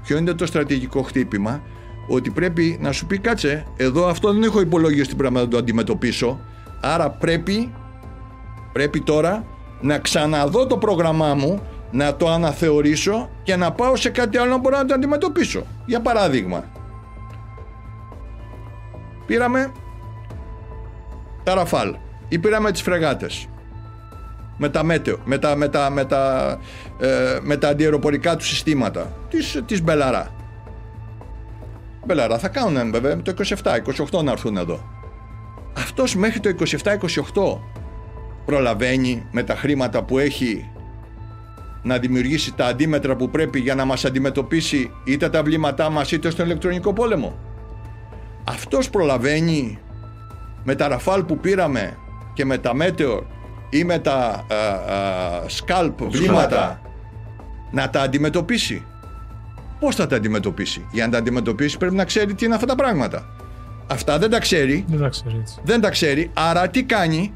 [0.02, 1.62] Ποιο είναι το στρατηγικό χτύπημα,
[2.08, 5.56] ότι πρέπει να σου πει κάτσε, εδώ αυτό δεν έχω υπολόγιο στην πράγμα να το
[5.56, 6.40] αντιμετωπίσω,
[6.82, 7.72] άρα πρέπει,
[8.72, 9.44] πρέπει τώρα
[9.80, 14.58] να ξαναδώ το πρόγραμμά μου να το αναθεωρήσω και να πάω σε κάτι άλλο να
[14.58, 15.62] μπορώ να το αντιμετωπίσω.
[15.86, 16.64] Για παράδειγμα,
[19.26, 19.72] πήραμε
[21.42, 21.94] τα Ραφάλ
[22.28, 23.48] ή πήραμε τις φρεγάτες
[24.56, 26.58] με τα Meteor, με τα, με τα, με τα,
[26.98, 30.34] ε, με τα αντιαεροπορικά του συστήματα της, της Belharra.
[32.06, 33.34] Belharra θα κάνουν βέβαια το
[34.10, 35.01] 27-28 να έρθουν εδώ.
[35.76, 37.58] Αυτός μέχρι το 27-28
[38.44, 40.70] προλαβαίνει με τα χρήματα που έχει
[41.82, 46.30] να δημιουργήσει τα αντίμετρα που πρέπει για να μας αντιμετωπίσει είτε τα βλήματά μας είτε
[46.30, 47.38] στον ηλεκτρονικό πόλεμο.
[48.44, 49.78] Αυτός προλαβαίνει
[50.64, 51.96] με τα ραφάλ που πήραμε
[52.34, 53.26] και με τα μέτεο
[53.70, 54.46] ή με τα
[55.46, 56.80] σκάλπ βλήματα
[57.70, 58.84] να τα αντιμετωπίσει.
[59.80, 62.74] Πώς θα τα αντιμετωπίσει; Για να τα αντιμετωπίσει πρέπει να ξέρει τι είναι αυτά τα
[62.74, 63.36] πράγματα.
[63.92, 64.84] Αυτά δεν τα ξέρει.
[64.88, 65.60] Δεν τα ξέρει έτσι.
[65.62, 66.30] Δεν τα ξέρει.
[66.34, 67.32] Άρα τι κάνει;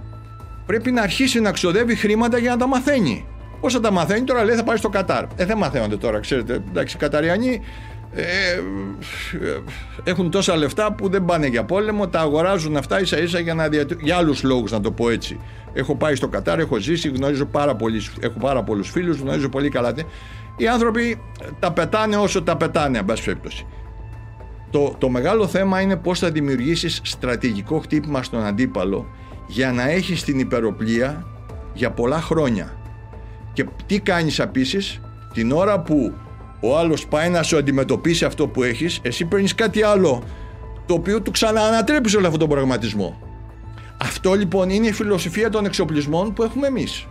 [0.67, 3.27] Πρέπει να αρχίσει να ξοδεύει χρήματα για να τα μαθαίνει.
[3.61, 5.25] Πώς θα τα μαθαίνει; Τώρα, λέει θα πάει στο Κατάρ.
[5.37, 6.63] Ε, δεν μαθαίνονται τώρα, ξέρετε.
[6.69, 7.61] Εντάξει, οι Καταριανοί
[8.13, 8.61] ε, ε,
[10.05, 13.69] έχουν τόσα λεφτά που δεν πάνε για πόλεμο, τα αγοράζουν αυτά ίσα ίσα για, να
[14.01, 15.41] για άλλους λόγους να το πω έτσι.
[15.73, 19.69] Έχω πάει στο Κατάρ, έχω ζήσει, γνωρίζω πάρα πολλού, έχω πάρα πολλούς φίλους, γνωρίζω πολύ
[19.69, 19.95] καλά.
[20.57, 21.21] Οι άνθρωποι
[21.59, 23.67] τα πετάνε όσο τα πετάνε, εν πάση περιπτώσει.
[24.77, 29.07] Το, το μεγάλο θέμα είναι πώς θα δημιουργήσεις στρατηγικό χτύπημα στον αντίπαλο
[29.47, 31.27] για να έχεις την υπεροπλία
[31.73, 32.77] για πολλά χρόνια.
[33.53, 35.01] Και τι κάνεις επίση,
[35.33, 36.15] την ώρα που
[36.61, 40.23] ο άλλος πάει να σου αντιμετωπίσει αυτό που έχεις, εσύ παίρνεις κάτι άλλο
[40.87, 43.21] το οποίο του ξαναανατρέπεις όλο αυτόν τον πραγματισμό.
[44.01, 47.07] Αυτό λοιπόν είναι η φιλοσοφία των εξοπλισμών που έχουμε εμείς.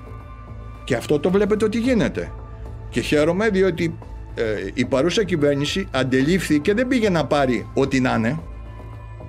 [0.84, 2.32] Και αυτό το βλέπετε ότι γίνεται.
[2.90, 3.98] Και χαίρομαι διότι
[4.36, 8.40] ε, η παρούσα κυβέρνηση αντελήφθη και δεν πήγε να πάρει ό,τι να είναι.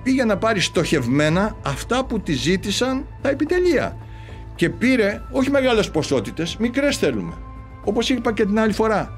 [0.03, 3.97] Πήγε να πάρει στοχευμένα αυτά που τη ζήτησαν τα επιτελεία
[4.55, 7.33] και πήρε όχι μεγάλες ποσότητες, μικρές θέλουμε.
[7.83, 9.11] Όπως είπα και την άλλη φορά.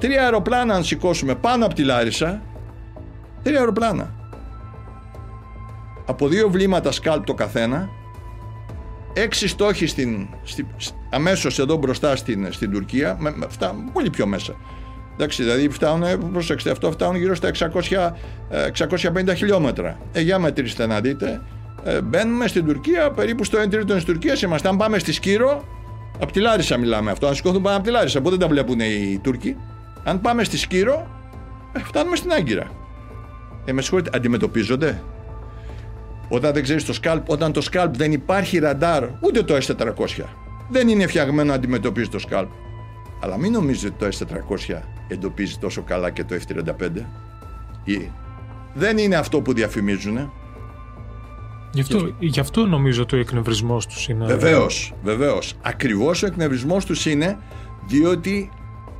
[0.00, 2.42] Τρία αεροπλάνα αν σηκώσουμε πάνω από τη Λάρισα
[3.42, 4.14] Τρία αεροπλάνα.
[6.06, 7.88] Από δύο βλήματα σκάλπ το καθένα,
[9.12, 10.66] έξι στόχοι στην, στη,
[11.10, 14.54] αμέσως εδώ μπροστά στην, στην Τουρκία, με, με, φτά, πολύ πιο μέσα.
[15.22, 17.68] Εντάξει, δηλαδή φτάνουν, προσέξτε, αυτό φτάνουν γύρω στα 600,
[18.78, 19.98] 650 ε, χιλιόμετρα.
[20.12, 21.40] Ε, για μετρήστε να δείτε.
[21.84, 24.68] Ε, μπαίνουμε στην Τουρκία, περίπου στο 1 τρίτο της Τουρκίας είμαστε.
[24.68, 25.64] Αν πάμε στη Σκύρο,
[26.20, 27.26] από τη Λάρισα μιλάμε αυτό.
[27.26, 29.56] Αν σηκώθουν πάμε από τη Λάρισα, που δεν τα βλέπουν οι Τούρκοι;
[30.04, 31.06] Αν πάμε στη Σκύρο,
[31.72, 32.70] ε, φτάνουμε στην Άγκυρα.
[33.64, 35.02] Ε, με συγχωρείτε, αντιμετωπίζονται;
[36.28, 40.24] Όταν δεν ξέρεις το σκάλπ, όταν το σκάλπ δεν υπάρχει ραντάρ, ούτε το S400.
[40.70, 42.48] Δεν είναι φτιαγμένο να αντιμετωπίζει το σκάλπ.
[43.20, 46.88] Αλλά μην νομίζετε ότι το S400 εντοπίζει τόσο καλά και το F35.
[47.84, 48.10] Ή...
[48.74, 50.32] Δεν είναι αυτό που διαφημίζουν.
[51.72, 54.26] Γι' αυτό, γι αυτό νομίζω ότι ο εκνευρισμός τους είναι.
[54.26, 55.54] Βεβαίως, βεβαίως.
[55.62, 57.38] Ακριβώς ο εκνευρισμός τους είναι
[57.86, 58.50] διότι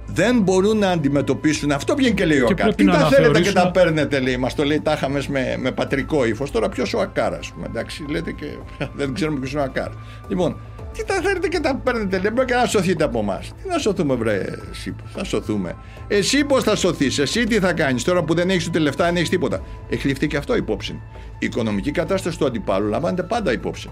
[0.06, 1.72] δεν μπορούν να αντιμετωπίσουν.
[1.72, 2.74] Αυτό βγαίνει και λέει ο Ακάρα.
[2.74, 4.36] Τι τα θέλετε και τα παίρνετε, λέει.
[4.36, 5.22] Μας το λέει τάχα με,
[5.58, 6.50] με πατρικό ύφος.
[6.50, 7.66] Τώρα ποιος ο Ακάρας, ας πούμε.
[7.66, 8.46] Εντάξει, λέτε και
[8.96, 9.94] δεν ξέρουμε ποιος είναι ο Ακάρας.
[10.28, 10.56] Λοιπόν,
[10.92, 12.30] τι τα θέλετε και τα παίρνετε, λέει.
[12.34, 13.52] Μπορεί και να σωθείτε από εμάς.
[13.62, 14.94] Τι να σωθούμε, βρε, εσύ.
[15.14, 15.76] Θα σωθούμε.
[16.08, 19.16] Εσύ πώ θα σωθείς, εσύ τι θα κάνεις τώρα που δεν έχεις ούτε λεφτά, δεν
[19.16, 19.60] έχεις τίποτα.
[19.88, 21.00] Έχει ληφθεί και αυτό υπόψη.
[21.38, 23.90] Η οικονομική κατάσταση του αντιπάλου λαμβάνεται πάντα υπόψη.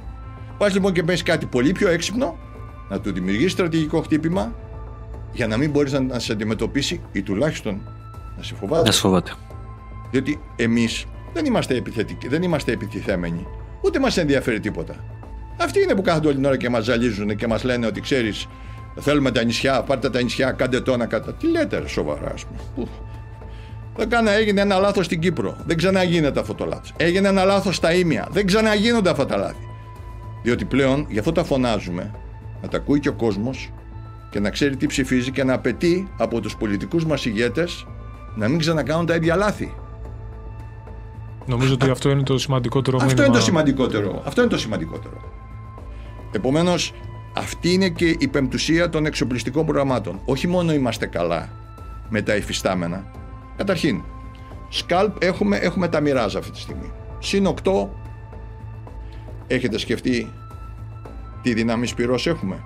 [0.59, 2.37] Πας λοιπόν και παίρνει κάτι πολύ πιο έξυπνο,
[2.89, 4.55] να του δημιουργήσεις στρατηγικό χτύπημα,
[5.33, 7.81] για να μην μπορείς να, σε αντιμετωπίσει ή τουλάχιστον
[8.37, 8.87] να σε φοβάται.
[8.87, 9.33] Να σε φοβάται.
[10.11, 13.47] Διότι εμείς δεν είμαστε επιθετικοί, δεν είμαστε επιτιθέμενοι.
[13.83, 14.95] Ούτε μας ενδιαφέρει τίποτα.
[15.63, 18.47] Αυτοί είναι που κάθονται όλη την ώρα και μας ζαλίζουν και μας λένε ότι ξέρεις,
[18.97, 21.33] θέλουμε τα νησιά, πάρτε τα νησιά, κάντε το ένα κατά.
[21.33, 22.89] Τι λέτε, ρε, σοβαρά, ας πούμε.
[23.97, 25.57] Δεν κάνα, έγινε ένα λάθος στην Κύπρο.
[25.67, 26.95] Δεν ξαναγίνεται αυτό το λάθος.
[26.97, 28.29] Έγινε ένα λάθος στα ίμια.
[28.31, 29.69] Δεν ξαναγίνονται αυτά τα λάθη.
[30.43, 32.15] Διότι πλέον, γι' αυτό τα φωνάζουμε,
[32.63, 33.73] να τα ακούει και ο κόσμος
[34.31, 37.87] και να ξέρει τι ψηφίζει και να απαιτεί από τους πολιτικούς μας ηγέτες
[38.35, 39.75] να μην ξανακάνουν τα ίδια λάθη.
[41.47, 43.27] Νομίζω ότι αυτό είναι το σημαντικότερο αυτό μήνυμα.
[43.27, 44.23] Είναι το σημαντικότερο.
[44.27, 45.21] Αυτό είναι το σημαντικότερο.
[46.33, 46.93] Επομένως,
[47.37, 50.21] αυτή είναι και η πεμπτουσία των εξοπλιστικών προγραμμάτων.
[50.25, 51.49] Όχι μόνο είμαστε καλά
[52.09, 53.11] με τα υφιστάμενα.
[53.57, 54.03] Καταρχήν,
[54.69, 56.93] σκάλπ έχουμε, έχουμε τα μοιράζα αυτή τη στιγμή.
[57.19, 57.89] Συν 8,
[59.47, 60.33] έχετε σκεφτεί
[61.43, 62.65] τι δυνάμεις πυρός έχουμε;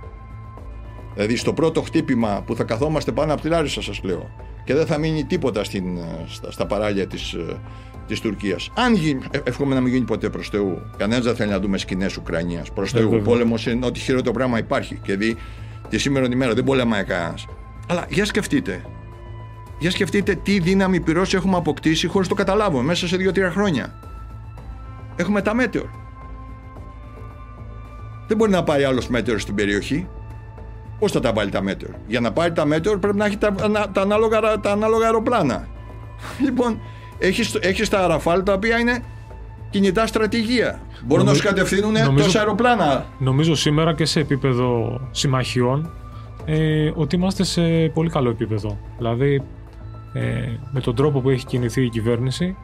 [1.14, 4.30] Δηλαδή στο πρώτο χτύπημα που θα καθόμαστε πάνω από τη Λάρισα σας λέω
[4.64, 5.98] και δεν θα μείνει τίποτα στην,
[6.28, 7.60] στα, στα παράλια της, ε,
[8.06, 8.70] της Τουρκίας.
[8.74, 10.82] Αν γίνει, ε, εύχομαι να μην γίνει ποτέ προς Θεού.
[10.96, 12.72] Κανένας δεν θέλει να δούμε σκηνές Ουκρανίας.
[12.72, 13.14] Προς Θεού.
[13.14, 14.98] Ο πόλεμος είναι ό,τι χειρότερο πράγμα υπάρχει.
[15.02, 15.36] Και δει
[15.88, 17.46] τη σήμερα ημέρα δεν πολεμάει κανένας.
[17.88, 18.84] Αλλά για σκεφτείτε.
[19.78, 23.94] Για σκεφτείτε τι δύναμη πυρός έχουμε αποκτήσει χωρίς το καταλάβουμε μέσα σε 2-3 χρόνια.
[25.16, 25.86] Έχουμε τα μέτεωρ.
[28.26, 30.08] Δεν μπορεί να πάει άλλος μέτεωρ στην περιοχή.
[30.98, 33.54] Πώς θα τα βάλει τα μέτεωρ; Για να πάρει τα μέτεωρ πρέπει να έχει τα,
[33.92, 35.68] τα, ανάλογα, τα ανάλογα αεροπλάνα.
[36.44, 36.80] Λοιπόν,
[37.18, 39.02] έχεις έχεις τα αραφάλ τα οποία είναι
[39.70, 40.80] κινητά στρατηγία.
[41.06, 43.06] Μπορούν να σου κατευθύνουν τόσα αεροπλάνα.
[43.18, 45.90] Νομίζω σήμερα και σε επίπεδο συμμαχιών
[46.44, 47.62] ε, ότι είμαστε σε
[47.94, 48.78] πολύ καλό επίπεδο.
[48.96, 49.42] Δηλαδή,
[50.12, 50.20] ε,
[50.72, 52.56] με τον τρόπο που έχει κινηθεί η κυβέρνηση,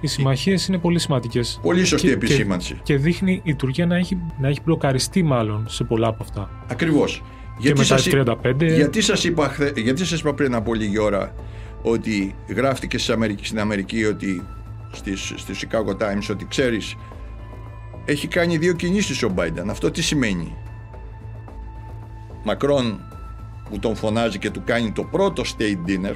[0.00, 1.58] οι συμμαχίες είναι πολύ σημαντικές.
[1.62, 2.74] Πολύ σωστή και, επισήμανση.
[2.74, 6.50] Και, και, δείχνει η Τουρκία να έχει, να έχει μπλοκαριστεί μάλλον σε πολλά από αυτά.
[6.70, 7.22] Ακριβώς.
[7.58, 8.34] Γιατί σας, 35...
[8.58, 11.34] γιατί σας, είπα, γιατί σας είπα πριν από λίγη ώρα
[11.82, 12.98] ότι γράφτηκε
[13.42, 14.46] στην Αμερική ότι
[14.92, 16.96] στις, στη Chicago Times ότι ξέρεις
[18.04, 19.66] έχει κάνει δύο κινήσεις ο Biden.
[19.70, 20.56] Αυτό τι σημαίνει;
[22.44, 23.00] Μακρόν
[23.70, 26.14] που τον φωνάζει και του κάνει το πρώτο state dinner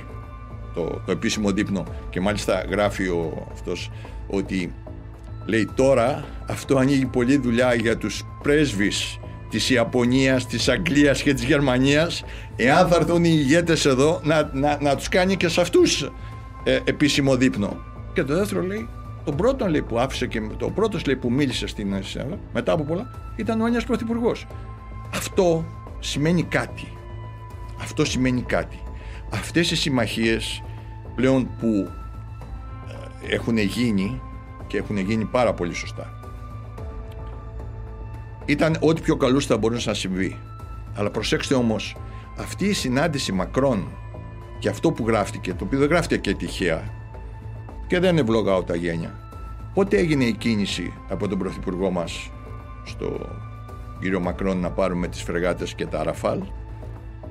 [0.75, 3.91] το, το επίσημο δείπνο και μάλιστα γράφει ο, αυτός
[4.27, 4.75] ότι
[5.47, 9.19] λέει τώρα αυτό ανοίγει πολλή δουλειά για τους πρέσβεις
[9.51, 12.25] της Ιαπωνίας, της Αγγλίας και της Γερμανίας
[12.57, 16.11] εάν θα έρθουν οι ηγέτες εδώ να, να, να τους κάνει και σε αυτούς
[16.65, 17.77] ε, επίσημο δείπνο.
[18.13, 18.89] Και το δεύτερο λέει,
[19.25, 21.95] τον πρώτο λέει που άφησε και το πρώτος λέει που μίλησε στην
[22.53, 24.47] μετά από πολλά ήταν ο Έλληνας Πρωθυπουργός.
[25.15, 25.65] Αυτό
[25.99, 26.93] σημαίνει κάτι.
[27.81, 28.83] Αυτό σημαίνει κάτι.
[29.33, 30.63] Αυτές οι συμμαχίες
[31.15, 31.89] πλέον που
[33.27, 34.21] ε, έχουν γίνει
[34.67, 36.20] και έχουν γίνει πάρα πολύ σωστά
[38.51, 40.39] ήταν ό,τι πιο καλούς θα μπορούσε να συμβεί.
[40.95, 41.97] Αλλά προσέξτε όμως,
[42.39, 43.89] αυτή η συνάντηση Μακρόν
[44.59, 46.83] και αυτό που γράφτηκε, το οποίο δεν γράφτηκε και τυχαία
[47.87, 49.15] και δεν ευλογάω τα γένια.
[49.75, 52.31] Πότε έγινε η κίνηση από τον Πρωθυπουργό μας
[52.85, 53.19] στο
[54.01, 56.41] κύριο Μακρόν να πάρουμε τις φρεγάτες και τα Ραφάλ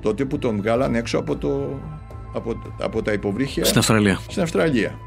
[0.01, 1.79] τότε που τον βγάλαν έξω από, το,
[2.33, 4.19] από, από τα υποβρύχια στην Αυστραλία.
[4.27, 4.99] Στην Αυστραλία.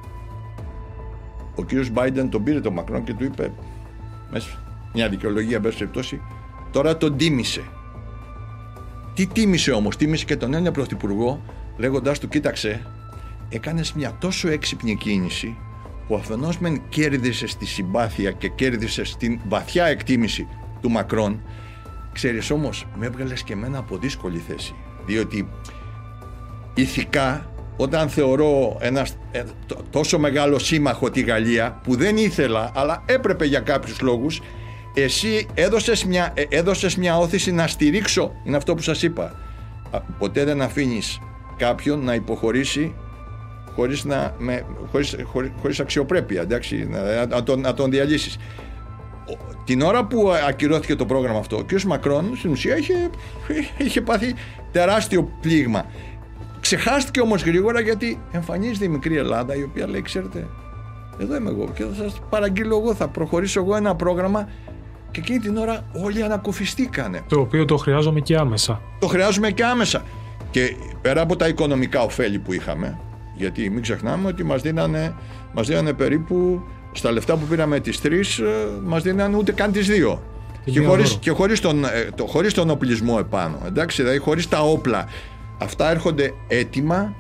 [1.55, 3.53] Ο κύριος Μπάιντεν τον πήρε τον Μακρόν και του είπε
[4.31, 4.62] μέσα
[4.95, 6.21] μια δικαιολογία μπες περιπτώσει,
[6.71, 7.63] τώρα τον τίμησε.
[9.15, 11.45] Τι τίμησε όμως, τίμησε και τον Έλληνα Πρωθυπουργό
[11.77, 12.87] λέγοντας του κοίταξε,
[13.49, 15.57] έκανες μια τόσο έξυπνη κίνηση
[16.07, 20.49] που αφενός μεν κέρδισε στη συμπάθεια και κέρδισε στην βαθιά εκτίμηση
[20.81, 21.43] του Μακρόν
[22.13, 24.75] ξέρεις όμως με έβγαλες και εμένα από δύσκολη θέση
[25.07, 25.49] διότι
[26.75, 29.43] ηθικά όταν θεωρώ ένας ε,
[29.91, 34.41] τόσο μεγάλο σύμμαχο τη Γαλλία που δεν ήθελα αλλά έπρεπε για κάποιους λόγους
[34.95, 39.35] εσύ έδωσες μια, ε, έδωσες μια όθηση να στηρίξω είναι αυτό που σας είπα
[40.19, 41.19] ποτέ δεν αφήνεις
[41.57, 42.95] κάποιον να υποχωρήσει
[43.75, 45.17] χωρίς, να, με, χωρίς,
[45.61, 48.39] χωρίς, αξιοπρέπεια εντάξει, να, να, τον, να τον διαλύσεις
[49.65, 51.83] την ώρα που ακυρώθηκε το πρόγραμμα αυτό ο κ.
[51.83, 53.11] Μακρόν στην ουσία είχε,
[53.85, 54.35] είχε πάθει
[54.73, 55.85] τεράστιο πλήγμα
[56.63, 60.47] Ξεχάστηκε όμως γρήγορα γιατί εμφανίζεται η μικρή Ελλάδα η οποία λέει: Ξέρετε,
[61.19, 64.49] εδώ είμαι εγώ και θα σας παραγγείλω εγώ, θα προχωρήσω εγώ ένα πρόγραμμα.
[65.13, 67.23] Και εκείνη την ώρα όλοι ανακουφιστήκανε.
[67.29, 68.81] Το οποίο το χρειάζομαι και άμεσα.
[68.99, 70.03] Το χρειάζομαι και άμεσα.
[70.51, 72.99] Και πέρα από τα οικονομικά ωφέλη που είχαμε,
[73.37, 75.15] γιατί μην ξεχνάμε ότι μας δίνανε,
[75.53, 78.45] μας δίνανε περίπου στα λεφτά που πήραμε τις τρεις, ε,
[78.85, 80.23] μας δίνανε ούτε καν τις δύο.
[80.65, 84.61] Και, χωρίς, και χωρίς, τον, ε, το, χωρίς τον οπλισμό επάνω, εντάξει, δηλαδή χωρίς τα
[84.61, 85.07] όπλα
[85.63, 87.15] Αυτά έρχονται έτοιμα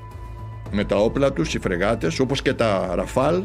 [0.70, 3.44] με τα όπλα τους οι φρεγάτες όπως και τα Ραφάλ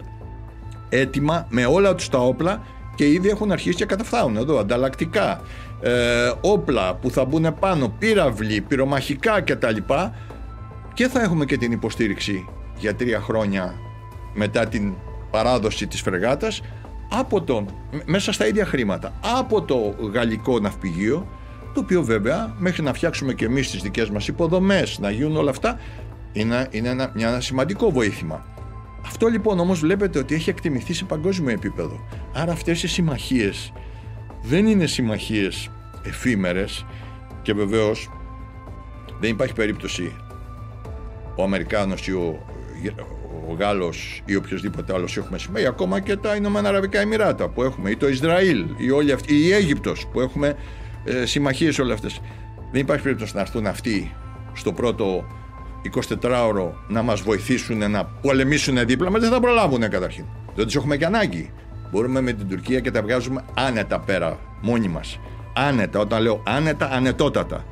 [0.90, 2.64] έτοιμα με όλα τους τα όπλα
[2.98, 5.42] και ήδη έχουν αρχίσει και καταφθάνουν εδώ ανταλλακτικά
[5.82, 9.78] ε, όπλα που θα μπουν πάνω πύραυλοι, πυρομαχικά κτλ
[10.94, 13.74] και θα έχουμε και την υποστήριξη για τρία χρόνια
[14.34, 14.94] μετά την
[15.32, 16.62] παράδοση της φρεγάτας
[17.10, 17.66] από τον,
[18.06, 21.28] μέσα στα ίδια χρήματα από το γαλλικό ναυπηγείο
[21.74, 25.50] το οποίο βέβαια μέχρι να φτιάξουμε και εμείς τις δικές μας υποδομές, να γίνουν όλα
[25.50, 25.80] αυτά,
[26.34, 28.46] είναι, είναι ένα, μια, σημαντικό βοήθημα.
[29.08, 32.08] Αυτό λοιπόν όμως βλέπετε ότι έχει εκτιμηθεί σε παγκόσμιο επίπεδο.
[32.34, 33.74] Άρα αυτές οι συμμαχίες
[34.42, 35.70] δεν είναι συμμαχίες
[36.04, 36.86] εφήμερες
[37.42, 38.10] και βεβαίως
[39.20, 40.16] δεν υπάρχει περίπτωση
[41.36, 42.46] ο Αμερικάνος ή ο,
[43.50, 47.90] ο Γάλλος ή οποιοδήποτε άλλος έχουμε σημαίνει ακόμα και τα Ηνωμένα Αραβικά Εμμυράτα που έχουμε
[47.90, 50.56] ή το Ισραήλ ή, όλοι αυτοί, ή η Αίγυπτος που έχουμε
[51.04, 52.22] ε, συμμαχίες όλες αυτές.
[52.72, 54.16] Δεν υπάρχει περίπτωση να έρθουν αυτοί
[54.54, 55.26] στο πρώτο
[56.22, 59.22] 24ωρο να μας βοηθήσουν να πολεμήσουν δίπλα μας.
[59.22, 60.26] Δεν θα προλάβουν καταρχήν.
[60.56, 61.52] Δεν τους έχουμε και ανάγκη.
[61.92, 65.20] Μπορούμε με την Τουρκία και τα βγάζουμε άνετα πέρα, μόνοι μας.
[65.54, 67.66] Άνετα, όταν λέω άνετα, ανετότατα.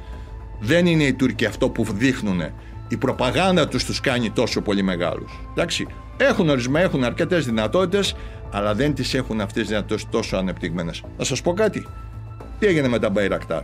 [0.60, 2.42] Δεν είναι οι Τούρκοι αυτό που δείχνουν.
[2.88, 5.40] Η προπαγάνδα τους τους κάνει τόσο πολύ μεγάλους.
[5.52, 5.88] Εντάξει,
[6.18, 8.16] έχουν ορισμένα, έχουν αρκετές δυνατότητες,
[8.52, 11.04] αλλά δεν τις έχουν αυτές τις δυνατότητες τόσο ανεπτυγμένες.
[11.18, 11.88] Να σας πω κάτι.
[12.60, 13.62] Τι έγινε με τα Μπαϊρακτάρ.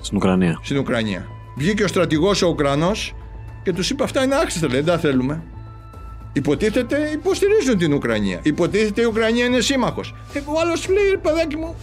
[0.00, 0.58] Στην Ουκρανία.
[0.62, 1.26] Στην Ουκρανία.
[1.56, 3.14] Βγήκε ο στρατηγός ο Ουκρανός
[3.70, 5.42] και τους είπε: Αυτά είναι άξιστα, δεν τα θέλουμε.
[6.32, 8.40] Υποτίθεται υποστηρίζουν την Ουκρανία.
[8.42, 10.14] Υποτίθεται η Ουκρανία είναι σύμμαχος.
[10.32, 11.74] Ε, ο άλλος λέει: Παιδάκι μου,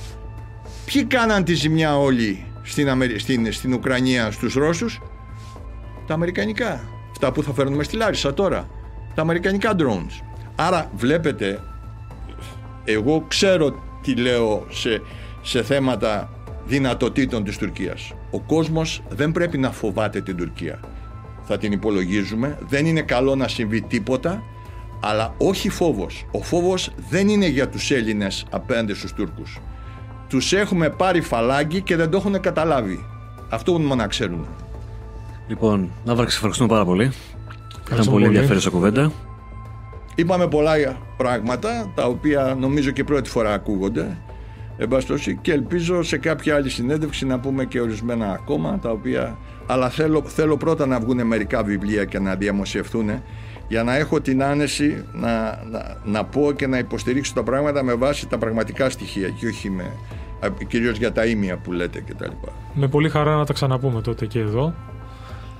[0.85, 5.01] ποιοι κάναν τη ζημιά όλοι στην, στην, στην Ουκρανία στους Ρώσους,
[6.07, 6.81] τα Αμερικανικά.
[7.11, 8.69] Αυτά που θα φέρνουμε στη Λάρισα τώρα.
[9.15, 10.23] Τα Αμερικανικά drones.
[10.55, 11.59] Άρα βλέπετε,
[12.83, 15.01] εγώ ξέρω τι λέω σε
[15.41, 16.29] σε θέματα
[16.65, 18.13] δυνατοτήτων της Τουρκίας.
[18.31, 20.79] Ο κόσμος δεν πρέπει να φοβάται την Τουρκία.
[21.47, 24.43] Θα την υπολογίζουμε, δεν είναι καλό να συμβεί τίποτα,
[24.99, 26.25] αλλά όχι φόβος.
[26.31, 29.59] Ο φόβος δεν είναι για τους Έλληνες απέναντι στους Τούρκους.
[30.29, 33.05] Τους έχουμε πάρει φαλάγγι και δεν το έχουν καταλάβει.
[33.49, 34.47] Αυτό μόνο να ξέρουν.
[35.47, 37.11] Λοιπόν, να σε ευχαριστούμε πάρα πολύ.
[37.91, 39.11] Ήταν πολύ ενδιαφέρουσα κουβέντα.
[40.15, 40.73] Είπαμε πολλά
[41.17, 44.17] πράγματα, τα οποία νομίζω και πρώτη φορά ακούγονται
[45.41, 49.37] και ελπίζω σε κάποια άλλη συνέντευξη να πούμε και ορισμένα ακόμα τα οποία
[49.67, 53.09] αλλά θέλω, θέλω πρώτα να βγουν μερικά βιβλία και να διαμοσιευθούν
[53.67, 57.93] για να έχω την άνεση να, να, να πω και να υποστηρίξω τα πράγματα με
[57.93, 59.93] βάση τα πραγματικά στοιχεία και όχι με,
[60.67, 62.31] κυρίως για τα ίμια που λέτε κτλ.
[62.73, 64.73] Με πολύ χαρά να τα ξαναπούμε τότε και εδώ.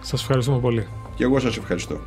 [0.02, 0.88] Σας ευχαριστούμε πολύ.
[1.16, 2.00] Και εγώ σας ευχαριστώ.